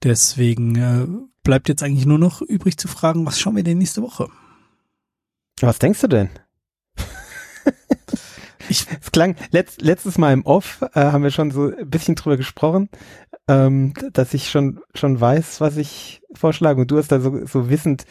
deswegen 0.03 0.75
äh, 0.75 1.07
bleibt 1.47 1.69
jetzt 1.69 1.81
eigentlich 1.81 2.05
nur 2.05 2.19
noch 2.19 2.41
übrig 2.41 2.77
zu 2.77 2.87
fragen, 2.89 3.25
was 3.25 3.39
schauen 3.39 3.55
wir 3.55 3.63
denn 3.63 3.77
nächste 3.77 4.01
Woche? 4.01 4.27
Was 5.61 5.79
denkst 5.79 6.01
du 6.01 6.07
denn? 6.07 6.29
Ich- 8.69 8.85
es 9.01 9.11
klang 9.13 9.37
letzt, 9.51 9.81
letztes 9.81 10.17
Mal 10.17 10.33
im 10.33 10.45
Off 10.45 10.81
äh, 10.93 10.99
haben 10.99 11.23
wir 11.23 11.31
schon 11.31 11.51
so 11.51 11.71
ein 11.71 11.89
bisschen 11.89 12.15
drüber 12.15 12.35
gesprochen, 12.35 12.89
ähm, 13.47 13.93
dass 14.11 14.33
ich 14.33 14.49
schon 14.49 14.81
schon 14.93 15.21
weiß, 15.21 15.61
was 15.61 15.77
ich 15.77 16.21
vorschlage 16.33 16.81
und 16.81 16.91
du 16.91 16.97
hast 16.97 17.09
da 17.13 17.21
so 17.21 17.45
so 17.45 17.69
wissend, 17.69 18.03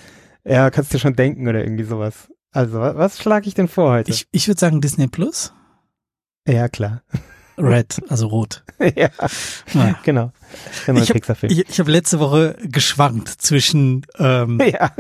ja, 0.45 0.71
kannst 0.71 0.95
dir 0.95 0.99
schon 0.99 1.15
denken 1.15 1.47
oder 1.47 1.63
irgendwie 1.63 1.85
sowas. 1.85 2.31
Also 2.53 2.81
was, 2.81 2.97
was 2.97 3.19
schlage 3.19 3.49
ich 3.49 3.55
denn 3.55 3.69
vor 3.69 3.91
heute? 3.93 4.11
Ich, 4.11 4.27
ich 4.33 4.49
würde 4.49 4.59
sagen 4.59 4.81
Disney 4.81 5.09
Plus. 5.09 5.53
ja 6.49 6.69
klar, 6.71 7.03
Red, 7.59 8.03
also 8.09 8.27
rot. 8.29 8.63
ja, 8.79 9.09
Ja. 9.75 9.99
genau, 10.05 10.33
neue 10.87 11.03
Ich 11.03 11.09
hab- 11.09 11.15
Pixar-Film. 11.15 11.53
Ich, 11.53 11.69
ich 11.69 11.79
habe 11.81 11.91
letzte 11.91 12.21
Woche 12.21 12.57
geschwankt 12.63 13.29
zwischen 13.29 14.07
ähm, 14.19 14.61
Ja, 14.71 14.91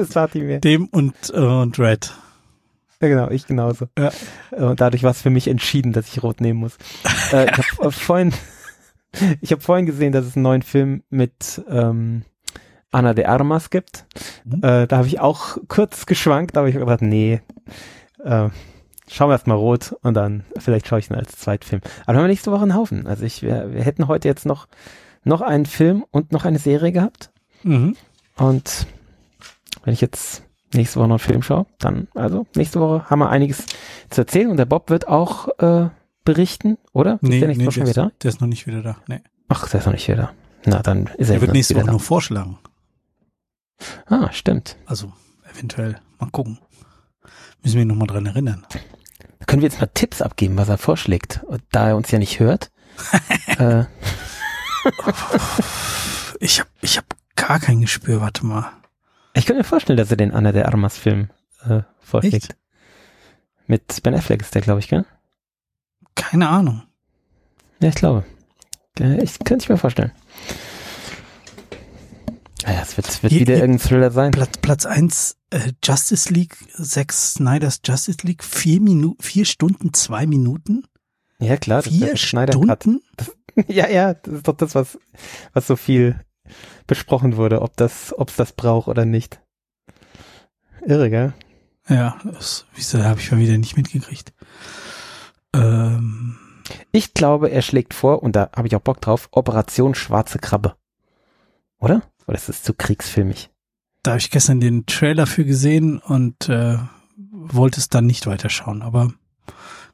dem 0.58 0.86
und, 0.86 1.14
äh, 1.32 1.38
und 1.38 1.78
Red. 1.78 2.12
Ja, 3.02 3.08
genau, 3.08 3.30
ich 3.30 3.46
genauso. 3.46 3.88
Ja. 3.98 4.10
Äh, 4.52 4.62
Und 4.62 4.80
dadurch 4.80 5.02
war 5.02 5.10
es 5.10 5.20
für 5.20 5.28
mich 5.30 5.48
entschieden, 5.48 5.92
dass 5.92 6.08
ich 6.08 6.22
rot 6.22 6.40
nehmen 6.40 6.60
muss. 6.60 6.78
Äh, 7.32 7.46
ich 7.50 7.78
habe 7.78 7.92
vorhin, 7.92 8.32
ich 9.40 9.50
habe 9.52 9.60
vorhin 9.60 9.84
gesehen, 9.86 10.12
dass 10.12 10.24
es 10.24 10.36
einen 10.36 10.44
neuen 10.44 10.62
Film 10.62 11.02
mit 11.10 11.62
ähm, 11.68 12.22
Ana 12.92 13.12
de 13.14 13.24
Armas 13.26 13.68
gibt. 13.70 14.06
Mhm. 14.44 14.62
Äh, 14.62 14.86
da 14.86 14.96
habe 14.98 15.08
ich 15.08 15.20
auch 15.20 15.58
kurz 15.68 16.06
geschwankt, 16.06 16.56
aber 16.56 16.68
ich 16.68 16.74
habe 16.76 16.84
gedacht, 16.86 17.02
nee, 17.02 17.40
äh, 18.24 18.48
schauen 19.10 19.28
wir 19.28 19.34
erst 19.34 19.46
mal 19.46 19.54
rot 19.54 19.94
und 20.02 20.14
dann 20.14 20.44
vielleicht 20.58 20.86
schaue 20.88 20.98
ich 20.98 21.10
ihn 21.10 21.16
als 21.16 21.32
Zweitfilm. 21.36 21.80
Aber 22.06 22.16
haben 22.18 22.24
wir 22.24 22.28
nächste 22.28 22.50
Woche 22.52 22.62
einen 22.62 22.74
Haufen. 22.74 23.06
Also 23.06 23.24
ich, 23.24 23.42
wir, 23.42 23.72
wir 23.72 23.82
hätten 23.84 24.08
heute 24.08 24.28
jetzt 24.28 24.46
noch 24.46 24.66
noch 25.24 25.40
einen 25.40 25.66
Film 25.66 26.04
und 26.10 26.30
noch 26.32 26.44
eine 26.44 26.58
Serie 26.60 26.92
gehabt. 26.92 27.30
Mhm. 27.64 27.96
Und 28.36 28.86
wenn 29.84 29.92
ich 29.94 30.00
jetzt 30.00 30.42
nächste 30.72 31.00
Woche 31.00 31.08
noch 31.08 31.14
einen 31.14 31.18
Film 31.30 31.42
schaue, 31.42 31.66
dann, 31.78 32.06
also 32.14 32.46
nächste 32.54 32.80
Woche 32.80 33.08
haben 33.10 33.18
wir 33.18 33.30
einiges 33.30 33.64
zu 34.10 34.20
erzählen 34.20 34.50
und 34.50 34.56
der 34.56 34.66
Bob 34.66 34.88
wird 34.88 35.08
auch 35.08 35.48
äh, 35.58 35.88
berichten, 36.24 36.78
oder? 36.92 37.14
Ist 37.14 37.22
Nee, 37.22 37.40
der 37.40 37.48
nächste 37.48 37.64
nee 37.64 37.70
der, 37.74 37.86
wieder? 37.88 38.06
ist, 38.06 38.22
der 38.22 38.28
ist 38.28 38.40
noch 38.40 38.48
nicht 38.48 38.66
wieder 38.68 38.82
da. 38.82 38.96
Nee. 39.08 39.20
Ach, 39.48 39.68
der 39.68 39.80
ist 39.80 39.86
noch 39.86 39.92
nicht 39.94 40.06
wieder. 40.08 40.32
Na, 40.64 40.82
dann 40.82 41.06
ist 41.16 41.28
er 41.28 41.34
Der 41.34 41.40
wird 41.40 41.48
noch 41.48 41.54
nächste 41.54 41.74
Woche 41.76 41.86
nur 41.90 42.00
vorschlagen. 42.00 42.58
da. 44.08 44.26
Ah, 44.26 44.32
stimmt. 44.32 44.76
Also 44.86 45.12
eventuell. 45.52 45.96
Mal 46.18 46.30
gucken. 46.30 46.58
Müssen 47.62 47.76
wir 47.76 47.82
ihn 47.82 47.88
nochmal 47.88 48.06
dran 48.06 48.26
erinnern. 48.26 48.66
Da 49.38 49.44
können 49.46 49.62
wir 49.62 49.68
jetzt 49.68 49.80
mal 49.80 49.90
Tipps 49.92 50.22
abgeben, 50.22 50.56
was 50.56 50.68
er 50.68 50.78
vorschlägt. 50.78 51.40
Da 51.70 51.88
er 51.88 51.96
uns 51.96 52.10
ja 52.10 52.18
nicht 52.18 52.40
hört. 52.40 52.70
äh, 53.58 53.84
Ich 56.40 56.60
habe 56.60 56.70
ich 56.80 56.96
hab 56.98 57.04
gar 57.34 57.58
kein 57.60 57.80
Gespür. 57.80 58.20
Warte 58.20 58.44
mal. 58.46 58.70
ich 59.34 59.46
könnte 59.46 59.60
mir 59.60 59.64
vorstellen, 59.64 59.96
dass 59.96 60.10
er 60.10 60.16
den 60.16 60.32
Anna 60.32 60.52
der 60.52 60.66
Armas 60.66 60.96
Film 60.98 61.30
äh, 61.64 61.80
vorschlägt. 62.00 62.34
Echt? 62.50 62.56
Mit 63.66 64.02
Ben 64.02 64.14
Affleck 64.14 64.42
ist 64.42 64.54
der, 64.54 64.62
glaube 64.62 64.80
ich, 64.80 64.88
gell? 64.88 65.04
Keine 66.14 66.48
Ahnung. 66.48 66.82
Ja, 67.80 67.88
ich 67.88 67.94
glaube. 67.96 68.24
Äh, 69.00 69.22
Ich 69.22 69.38
könnte 69.40 69.64
ich 69.64 69.68
mir 69.68 69.76
vorstellen. 69.78 70.12
Naja, 72.66 72.80
es 72.82 72.96
wird, 72.96 73.22
wird 73.22 73.32
Hier- 73.32 73.40
wieder 73.42 73.54
hier- 73.54 73.62
irgendein 73.62 73.88
Thriller 73.88 74.10
sein. 74.10 74.32
Platz, 74.32 74.58
Platz 74.60 74.86
eins 74.86 75.36
äh, 75.50 75.72
Justice 75.84 76.32
League, 76.32 76.56
Zack 76.74 77.12
Snyder's 77.12 77.80
Justice 77.84 78.18
League, 78.24 78.42
vier, 78.42 78.80
Minu 78.80 79.14
vier 79.20 79.44
Stunden, 79.44 79.94
zwei 79.94 80.26
Minuten. 80.26 80.84
Ja, 81.38 81.56
klar. 81.56 81.82
das 81.82 81.92
vier 81.92 82.12
ist 82.12 82.20
Schneider. 82.20 82.52
Stunden? 82.54 83.00
Ja, 83.68 83.88
ja, 83.88 84.12
das 84.12 84.34
ist 84.34 84.48
doch 84.48 84.56
das, 84.58 84.74
was, 84.74 84.98
was 85.54 85.66
so 85.66 85.76
viel 85.76 86.20
besprochen 86.86 87.38
wurde, 87.38 87.62
ob 87.62 87.74
das, 87.78 88.12
ob 88.18 88.28
es 88.28 88.36
das 88.36 88.52
braucht 88.52 88.86
oder 88.88 89.06
nicht. 89.06 89.40
Irre, 90.84 91.08
gell? 91.08 91.32
Ja, 91.88 92.18
das 92.22 92.66
wieso, 92.74 93.02
habe 93.02 93.18
ich 93.18 93.32
mal 93.32 93.40
wieder 93.40 93.56
nicht 93.56 93.78
mitgekriegt. 93.78 94.34
Ähm, 95.54 96.36
Ich 96.92 97.14
glaube, 97.14 97.48
er 97.50 97.62
schlägt 97.62 97.94
vor, 97.94 98.22
und 98.22 98.36
da 98.36 98.50
habe 98.54 98.68
ich 98.68 98.76
auch 98.76 98.80
Bock 98.82 99.00
drauf, 99.00 99.28
Operation 99.30 99.94
Schwarze 99.94 100.38
Krabbe. 100.38 100.76
Oder? 101.78 102.02
Oder 102.26 102.36
ist 102.36 102.48
das 102.48 102.62
zu 102.62 102.74
kriegsfilmig? 102.74 103.50
da 104.06 104.12
habe 104.12 104.20
ich 104.20 104.30
gestern 104.30 104.60
den 104.60 104.86
Trailer 104.86 105.26
für 105.26 105.44
gesehen 105.44 105.98
und 105.98 106.48
äh, 106.48 106.78
wollte 107.16 107.80
es 107.80 107.88
dann 107.88 108.06
nicht 108.06 108.26
weiterschauen, 108.28 108.82
aber 108.82 109.12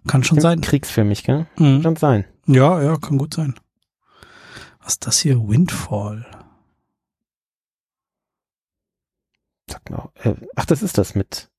kann 0.06 0.22
schon 0.22 0.38
sein. 0.38 0.60
Kriegsfilmig, 0.60 1.24
gell? 1.24 1.46
Mhm. 1.56 1.82
Schon 1.82 1.96
sein. 1.96 2.26
Ja, 2.46 2.82
ja, 2.82 2.96
kann 2.98 3.16
gut 3.16 3.32
sein. 3.32 3.54
Was 4.80 4.94
ist 4.94 5.06
das 5.06 5.18
hier? 5.18 5.48
Windfall. 5.48 6.26
Sag 9.70 9.88
mal. 9.88 10.10
Äh, 10.22 10.34
ach, 10.56 10.66
das 10.66 10.82
ist 10.82 10.98
das 10.98 11.14
mit 11.14 11.50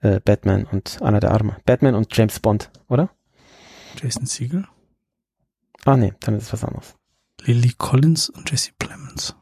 äh, 0.00 0.20
Batman 0.20 0.64
und 0.64 1.02
Anna 1.02 1.20
der 1.20 1.32
Arme. 1.32 1.58
Batman 1.66 1.96
und 1.96 2.16
James 2.16 2.40
Bond, 2.40 2.70
oder? 2.88 3.10
Jason 4.00 4.24
Siegel? 4.24 4.66
Ah 5.84 5.98
nee, 5.98 6.14
dann 6.20 6.36
ist 6.36 6.44
es 6.44 6.52
was 6.54 6.64
anderes. 6.64 6.94
Lily 7.42 7.74
Collins 7.76 8.30
und 8.30 8.50
Jesse 8.50 8.70
Plemons. 8.78 9.34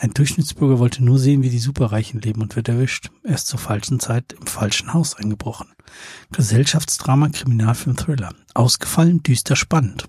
Ein 0.00 0.14
Durchschnittsbürger 0.14 0.78
wollte 0.78 1.02
nur 1.02 1.18
sehen, 1.18 1.42
wie 1.42 1.50
die 1.50 1.58
Superreichen 1.58 2.20
leben 2.20 2.40
und 2.40 2.54
wird 2.54 2.68
erwischt. 2.68 3.10
Er 3.24 3.34
ist 3.34 3.48
zur 3.48 3.58
falschen 3.58 3.98
Zeit 3.98 4.32
im 4.32 4.46
falschen 4.46 4.94
Haus 4.94 5.16
eingebrochen. 5.16 5.74
Gesellschaftsdrama, 6.30 7.30
Kriminalfilm, 7.30 7.96
Thriller. 7.96 8.32
Ausgefallen, 8.54 9.24
düster, 9.24 9.56
spannend. 9.56 10.08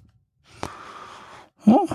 Oh, 1.66 1.88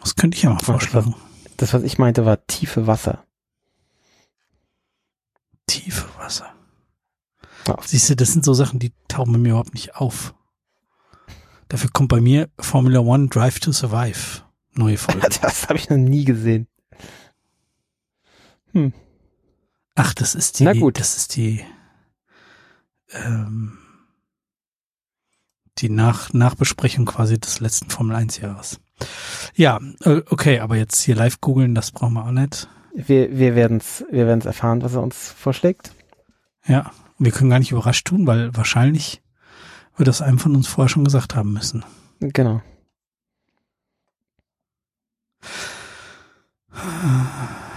das 0.00 0.16
könnte 0.16 0.36
ich 0.36 0.42
ja 0.42 0.50
mal 0.50 0.58
vorschlagen. 0.58 1.14
Das, 1.56 1.72
was 1.72 1.84
ich 1.84 1.96
meinte, 1.96 2.26
war 2.26 2.44
tiefe 2.48 2.88
Wasser. 2.88 3.24
Tiefe 5.68 6.08
Wasser. 6.18 6.52
Ja. 7.68 7.78
Siehst 7.84 8.10
du, 8.10 8.16
das 8.16 8.32
sind 8.32 8.44
so 8.44 8.52
Sachen, 8.52 8.80
die 8.80 8.92
tauchen 9.06 9.32
bei 9.32 9.38
mir 9.38 9.50
überhaupt 9.50 9.74
nicht 9.74 9.94
auf. 9.94 10.34
Dafür 11.68 11.90
kommt 11.92 12.08
bei 12.08 12.20
mir 12.20 12.50
Formula 12.58 12.98
One 12.98 13.28
Drive 13.28 13.60
to 13.60 13.70
Survive. 13.70 14.42
Neue 14.72 14.98
Folge. 14.98 15.28
Das 15.40 15.68
habe 15.68 15.78
ich 15.78 15.88
noch 15.88 15.96
nie 15.96 16.24
gesehen. 16.24 16.66
Hm. 18.76 18.92
Ach, 19.94 20.12
das 20.12 20.34
ist 20.34 20.60
die. 20.60 20.64
Na 20.64 20.74
gut. 20.74 21.00
Das 21.00 21.16
ist 21.16 21.34
die. 21.36 21.64
Ähm, 23.10 23.78
die 25.78 25.88
Nach 25.88 26.32
Nachbesprechung 26.34 27.06
quasi 27.06 27.40
des 27.40 27.60
letzten 27.60 27.88
Formel 27.88 28.14
1 28.14 28.38
Jahres. 28.38 28.78
Ja, 29.54 29.80
äh, 30.04 30.22
okay, 30.28 30.60
aber 30.60 30.76
jetzt 30.76 31.00
hier 31.00 31.14
live 31.14 31.40
googeln, 31.40 31.74
das 31.74 31.90
brauchen 31.90 32.14
wir 32.14 32.26
auch 32.26 32.32
nicht. 32.32 32.68
Wir, 32.94 33.38
wir 33.38 33.54
werden 33.54 33.78
es 33.78 34.04
wir 34.10 34.26
werden's 34.26 34.46
erfahren, 34.46 34.82
was 34.82 34.94
er 34.94 35.02
uns 35.02 35.30
vorschlägt. 35.30 35.92
Ja, 36.66 36.92
wir 37.18 37.32
können 37.32 37.50
gar 37.50 37.58
nicht 37.58 37.72
überrascht 37.72 38.06
tun, 38.06 38.26
weil 38.26 38.54
wahrscheinlich 38.54 39.22
wird 39.96 40.08
das 40.08 40.20
einem 40.20 40.38
von 40.38 40.54
uns 40.54 40.66
vorher 40.66 40.90
schon 40.90 41.04
gesagt 41.04 41.34
haben 41.34 41.52
müssen. 41.52 41.82
Genau. 42.20 42.62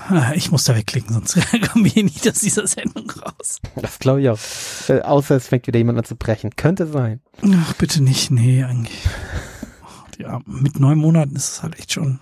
Ich 0.35 0.51
muss 0.51 0.63
da 0.63 0.75
wegklicken, 0.75 1.13
sonst 1.13 1.37
kommen 1.71 1.85
wir 1.85 2.03
nicht 2.03 2.27
aus 2.27 2.39
dieser 2.39 2.67
Sendung 2.67 3.09
raus. 3.09 3.59
Das 3.75 3.99
glaube 3.99 4.21
ich 4.21 4.29
auch. 4.29 4.39
Äh, 4.87 5.01
außer 5.01 5.35
es 5.35 5.47
fängt 5.47 5.67
wieder 5.67 5.77
jemand 5.77 5.97
an 5.99 6.05
zu 6.05 6.15
brechen. 6.15 6.55
Könnte 6.55 6.87
sein. 6.87 7.21
Ach, 7.43 7.73
bitte 7.73 8.01
nicht. 8.01 8.31
Nee, 8.31 8.63
eigentlich. 8.63 9.01
Ja, 10.17 10.41
mit 10.45 10.79
neun 10.79 10.97
Monaten 10.97 11.35
ist 11.35 11.51
es 11.51 11.63
halt 11.63 11.79
echt 11.79 11.93
schon. 11.93 12.19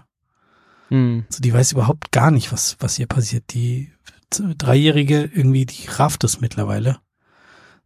Hm. 0.89 1.26
Also 1.28 1.41
die 1.41 1.54
weiß 1.54 1.71
überhaupt 1.71 2.12
gar 2.12 2.32
nicht, 2.32 2.52
was, 2.52 2.78
was 2.80 3.00
ihr 3.00 3.08
passiert. 3.08 3.54
Die 3.54 3.91
Dreijährige 4.30 5.30
irgendwie, 5.34 5.65
die 5.65 5.88
rafft 5.88 6.23
es 6.23 6.41
mittlerweile. 6.41 7.00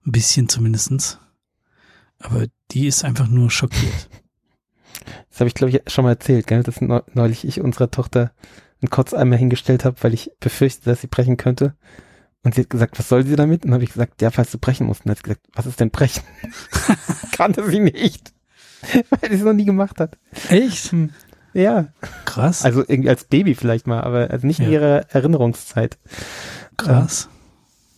Ein 0.05 0.11
bisschen 0.11 0.49
zumindestens. 0.49 1.19
Aber 2.19 2.45
die 2.71 2.87
ist 2.87 3.03
einfach 3.03 3.27
nur 3.27 3.49
schockiert. 3.49 4.09
Das 5.29 5.39
habe 5.39 5.47
ich, 5.47 5.55
glaube 5.55 5.71
ich, 5.71 5.91
schon 5.91 6.03
mal 6.03 6.11
erzählt, 6.11 6.45
gell? 6.45 6.61
dass 6.61 6.81
neulich 6.81 7.45
ich 7.45 7.61
unserer 7.61 7.89
Tochter 7.89 8.33
einen 8.81 8.89
Kotzeimer 8.89 9.35
hingestellt 9.35 9.85
habe, 9.85 9.97
weil 10.01 10.13
ich 10.13 10.31
befürchte, 10.39 10.85
dass 10.85 11.01
sie 11.01 11.07
brechen 11.07 11.37
könnte. 11.37 11.75
Und 12.43 12.55
sie 12.55 12.61
hat 12.61 12.69
gesagt, 12.69 12.97
was 12.97 13.07
soll 13.07 13.25
sie 13.25 13.35
damit? 13.35 13.63
Und 13.63 13.69
dann 13.69 13.75
habe 13.75 13.83
ich 13.83 13.93
gesagt, 13.93 14.21
ja, 14.21 14.31
falls 14.31 14.51
du 14.51 14.57
brechen 14.57 14.87
musst. 14.87 15.01
Und 15.01 15.07
dann 15.07 15.11
hat 15.11 15.17
sie 15.19 15.23
gesagt, 15.23 15.45
was 15.53 15.65
ist 15.67 15.79
denn 15.79 15.91
brechen? 15.91 16.23
Kannte 17.31 17.69
sie 17.69 17.79
nicht. 17.79 18.33
weil 19.09 19.29
sie 19.29 19.35
es 19.35 19.43
noch 19.43 19.53
nie 19.53 19.65
gemacht 19.65 19.99
hat. 19.99 20.17
Echt? 20.49 20.91
Hm. 20.91 21.11
Ja. 21.53 21.89
Krass. 22.25 22.63
Also 22.63 22.81
irgendwie 22.81 23.09
als 23.09 23.25
Baby 23.25 23.55
vielleicht 23.55 23.85
mal, 23.85 24.01
aber 24.01 24.31
also 24.31 24.47
nicht 24.47 24.59
ja. 24.59 24.65
in 24.65 24.71
ihrer 24.71 25.09
Erinnerungszeit. 25.09 25.97
Krass. 26.77 27.29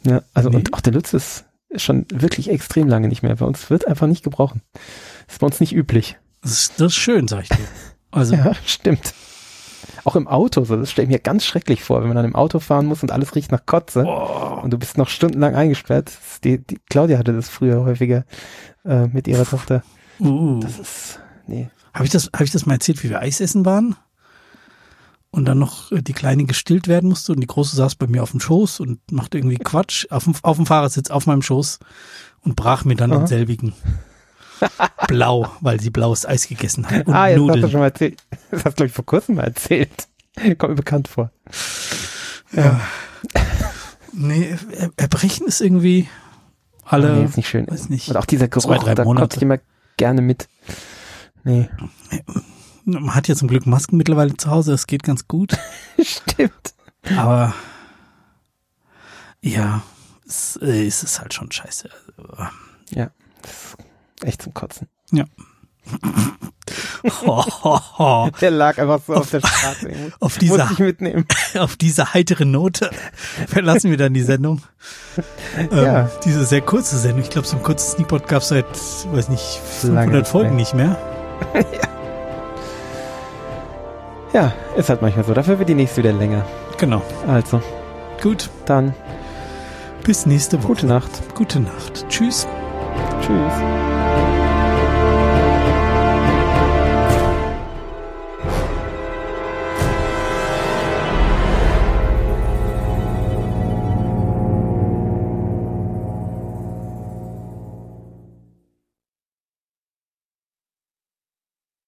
Ähm, 0.03 0.11
ja, 0.11 0.21
also 0.33 0.49
nee. 0.49 0.57
und 0.57 0.73
auch 0.73 0.81
der 0.81 0.93
Lutz 0.93 1.13
ist 1.13 1.45
schon 1.75 2.05
wirklich 2.13 2.49
extrem 2.49 2.87
lange 2.87 3.07
nicht 3.07 3.23
mehr. 3.23 3.35
Bei 3.35 3.45
uns 3.45 3.69
wird 3.69 3.87
einfach 3.87 4.07
nicht 4.07 4.23
gebrochen. 4.23 4.61
Das 5.25 5.35
ist 5.35 5.39
bei 5.39 5.47
uns 5.47 5.59
nicht 5.59 5.73
üblich. 5.73 6.17
Das 6.41 6.51
ist, 6.51 6.79
das 6.79 6.87
ist 6.87 6.95
schön, 6.95 7.27
sag 7.27 7.43
ich 7.43 7.49
dir. 7.49 7.57
Also. 8.15 8.35
ja, 8.35 8.53
stimmt. 8.63 9.15
Auch 10.05 10.15
im 10.15 10.27
Auto, 10.27 10.65
so, 10.65 10.75
das 10.75 10.91
stelle 10.91 11.05
ich 11.05 11.11
mir 11.11 11.19
ganz 11.19 11.45
schrecklich 11.45 11.83
vor, 11.83 12.01
wenn 12.01 12.07
man 12.07 12.17
dann 12.17 12.25
im 12.25 12.35
Auto 12.35 12.59
fahren 12.59 12.85
muss 12.85 13.03
und 13.03 13.11
alles 13.11 13.35
riecht 13.35 13.51
nach 13.51 13.65
Kotze 13.65 14.03
oh. 14.05 14.59
und 14.61 14.71
du 14.71 14.77
bist 14.77 14.97
noch 14.97 15.07
stundenlang 15.07 15.55
eingesperrt. 15.55 16.11
Die, 16.43 16.57
die, 16.59 16.77
Claudia 16.89 17.17
hatte 17.17 17.33
das 17.33 17.47
früher 17.47 17.85
häufiger 17.85 18.25
äh, 18.83 19.07
mit 19.07 19.27
ihrer 19.27 19.45
Tochter. 19.45 19.81
Uh. 20.19 20.59
Das 20.59 20.77
ist, 20.77 21.19
nee. 21.47 21.69
Habe 21.93 22.05
ich 22.05 22.11
das, 22.11 22.29
habe 22.33 22.43
ich 22.43 22.51
das 22.51 22.65
mal 22.65 22.73
erzählt, 22.73 23.03
wie 23.03 23.09
wir 23.09 23.21
Eis 23.21 23.39
essen 23.39 23.65
waren? 23.65 23.95
Und 25.31 25.45
dann 25.45 25.59
noch 25.59 25.91
äh, 25.91 26.01
die 26.01 26.13
Kleine 26.13 26.43
gestillt 26.43 26.87
werden 26.87 27.09
musste 27.09 27.31
und 27.31 27.39
die 27.39 27.47
Große 27.47 27.75
saß 27.75 27.95
bei 27.95 28.07
mir 28.07 28.23
auf 28.23 28.31
dem 28.31 28.41
Schoß 28.41 28.81
und 28.81 28.99
machte 29.11 29.37
irgendwie 29.37 29.57
Quatsch 29.57 30.05
auf 30.09 30.25
dem, 30.25 30.35
auf 30.41 30.57
dem 30.57 30.65
Fahrersitz 30.65 31.11
auf 31.11 31.27
meinem 31.27 31.41
Schoß 31.41 31.79
und 32.41 32.55
brach 32.55 32.83
mir 32.83 32.95
dann 32.95 33.11
Aha. 33.11 33.19
den 33.19 33.27
selbigen. 33.27 33.73
Blau, 35.07 35.51
weil 35.61 35.79
sie 35.79 35.89
blaues 35.89 36.25
Eis 36.25 36.47
gegessen 36.47 36.89
hat. 36.89 37.07
Und 37.07 37.13
ah, 37.13 37.27
jetzt 37.27 37.37
Nudeln. 37.37 37.63
hast 37.63 37.67
du 37.67 37.71
schon 37.71 37.79
mal 37.79 37.87
erzählt. 37.87 38.23
Das 38.51 38.65
hast 38.65 38.73
du, 38.73 38.77
glaube 38.77 38.87
ich, 38.87 38.93
vor 38.93 39.05
kurzem 39.05 39.35
mal 39.35 39.43
erzählt. 39.43 40.07
Kommt 40.57 40.69
mir 40.69 40.75
bekannt 40.75 41.07
vor. 41.07 41.31
Ja. 42.51 42.79
nee, 44.13 44.55
Erbrechen 44.97 45.47
ist 45.47 45.61
irgendwie 45.61 46.07
alle. 46.85 47.13
Oh, 47.13 47.15
nee, 47.17 47.25
ist 47.25 47.37
nicht 47.37 47.49
schön. 47.49 47.67
Weiß 47.67 47.89
nicht. 47.89 48.09
Und 48.09 48.17
auch 48.17 48.25
dieser 48.25 48.47
Geruch, 48.47 48.65
zwei, 48.65 48.77
drei 48.77 48.95
da 48.95 49.03
Monate. 49.03 49.23
kommt 49.23 49.35
ich 49.37 49.41
immer 49.41 49.59
gerne 49.97 50.21
mit. 50.21 50.47
Nee. 51.43 51.69
Man 52.85 53.15
hat 53.15 53.27
ja 53.27 53.35
zum 53.35 53.47
Glück 53.47 53.65
Masken 53.65 53.97
mittlerweile 53.97 54.35
zu 54.35 54.49
Hause, 54.49 54.73
es 54.73 54.87
geht 54.87 55.03
ganz 55.03 55.27
gut. 55.27 55.57
Stimmt. 56.01 56.73
Aber 57.17 57.53
ja, 59.41 59.83
es, 60.25 60.57
äh, 60.61 60.85
es 60.85 61.03
ist 61.03 61.19
halt 61.19 61.33
schon 61.33 61.51
scheiße. 61.51 61.89
Also, 62.17 62.47
ja, 62.91 63.11
das 63.41 63.51
ist 63.51 63.77
echt 64.23 64.41
zum 64.41 64.53
Kotzen. 64.53 64.87
Ja. 65.11 65.25
ho, 67.25 67.45
ho, 67.63 67.79
ho. 67.97 68.29
Der 68.39 68.51
lag 68.51 68.77
einfach 68.77 69.01
so 69.05 69.13
auf, 69.13 69.21
auf 69.21 69.29
der 69.31 69.39
Straße. 69.41 69.89
Muss, 69.89 69.97
auf 70.21 70.37
dieser, 70.37 70.69
ich 70.71 70.79
mitnehmen. 70.79 71.25
auf 71.57 71.75
diese 71.75 72.13
heitere 72.13 72.45
Note 72.45 72.89
verlassen 73.47 73.89
wir 73.89 73.97
dann 73.97 74.13
die 74.13 74.21
Sendung. 74.21 74.61
ja. 75.71 76.01
Ähm, 76.01 76.09
diese 76.23 76.45
sehr 76.45 76.61
kurze 76.61 76.97
Sendung. 76.97 77.21
Ich 77.21 77.29
glaube, 77.29 77.47
so 77.47 77.57
ein 77.57 77.63
kurzes 77.63 77.91
Sneakpot 77.93 78.27
gab 78.27 78.41
es 78.41 78.49
seit, 78.49 78.65
weiß 79.11 79.29
nicht, 79.29 79.43
500 79.81 79.93
Lange 79.93 80.25
Folgen 80.25 80.55
nicht 80.55 80.73
mehr. 80.73 80.97
ja. 84.33 84.41
ja, 84.41 84.53
ist 84.77 84.89
halt 84.89 85.01
manchmal 85.01 85.25
so. 85.25 85.33
Dafür 85.33 85.59
wird 85.59 85.69
die 85.69 85.75
nächste 85.75 85.97
wieder 85.97 86.13
länger. 86.13 86.45
Genau. 86.77 87.01
Also. 87.27 87.61
Gut. 88.21 88.49
Dann. 88.65 88.93
Bis 90.03 90.25
nächste 90.25 90.57
Woche. 90.59 90.67
Gute 90.67 90.85
Nacht. 90.87 91.35
Gute 91.35 91.59
Nacht. 91.59 92.05
Tschüss. 92.09 92.47
Tschüss. 93.21 93.92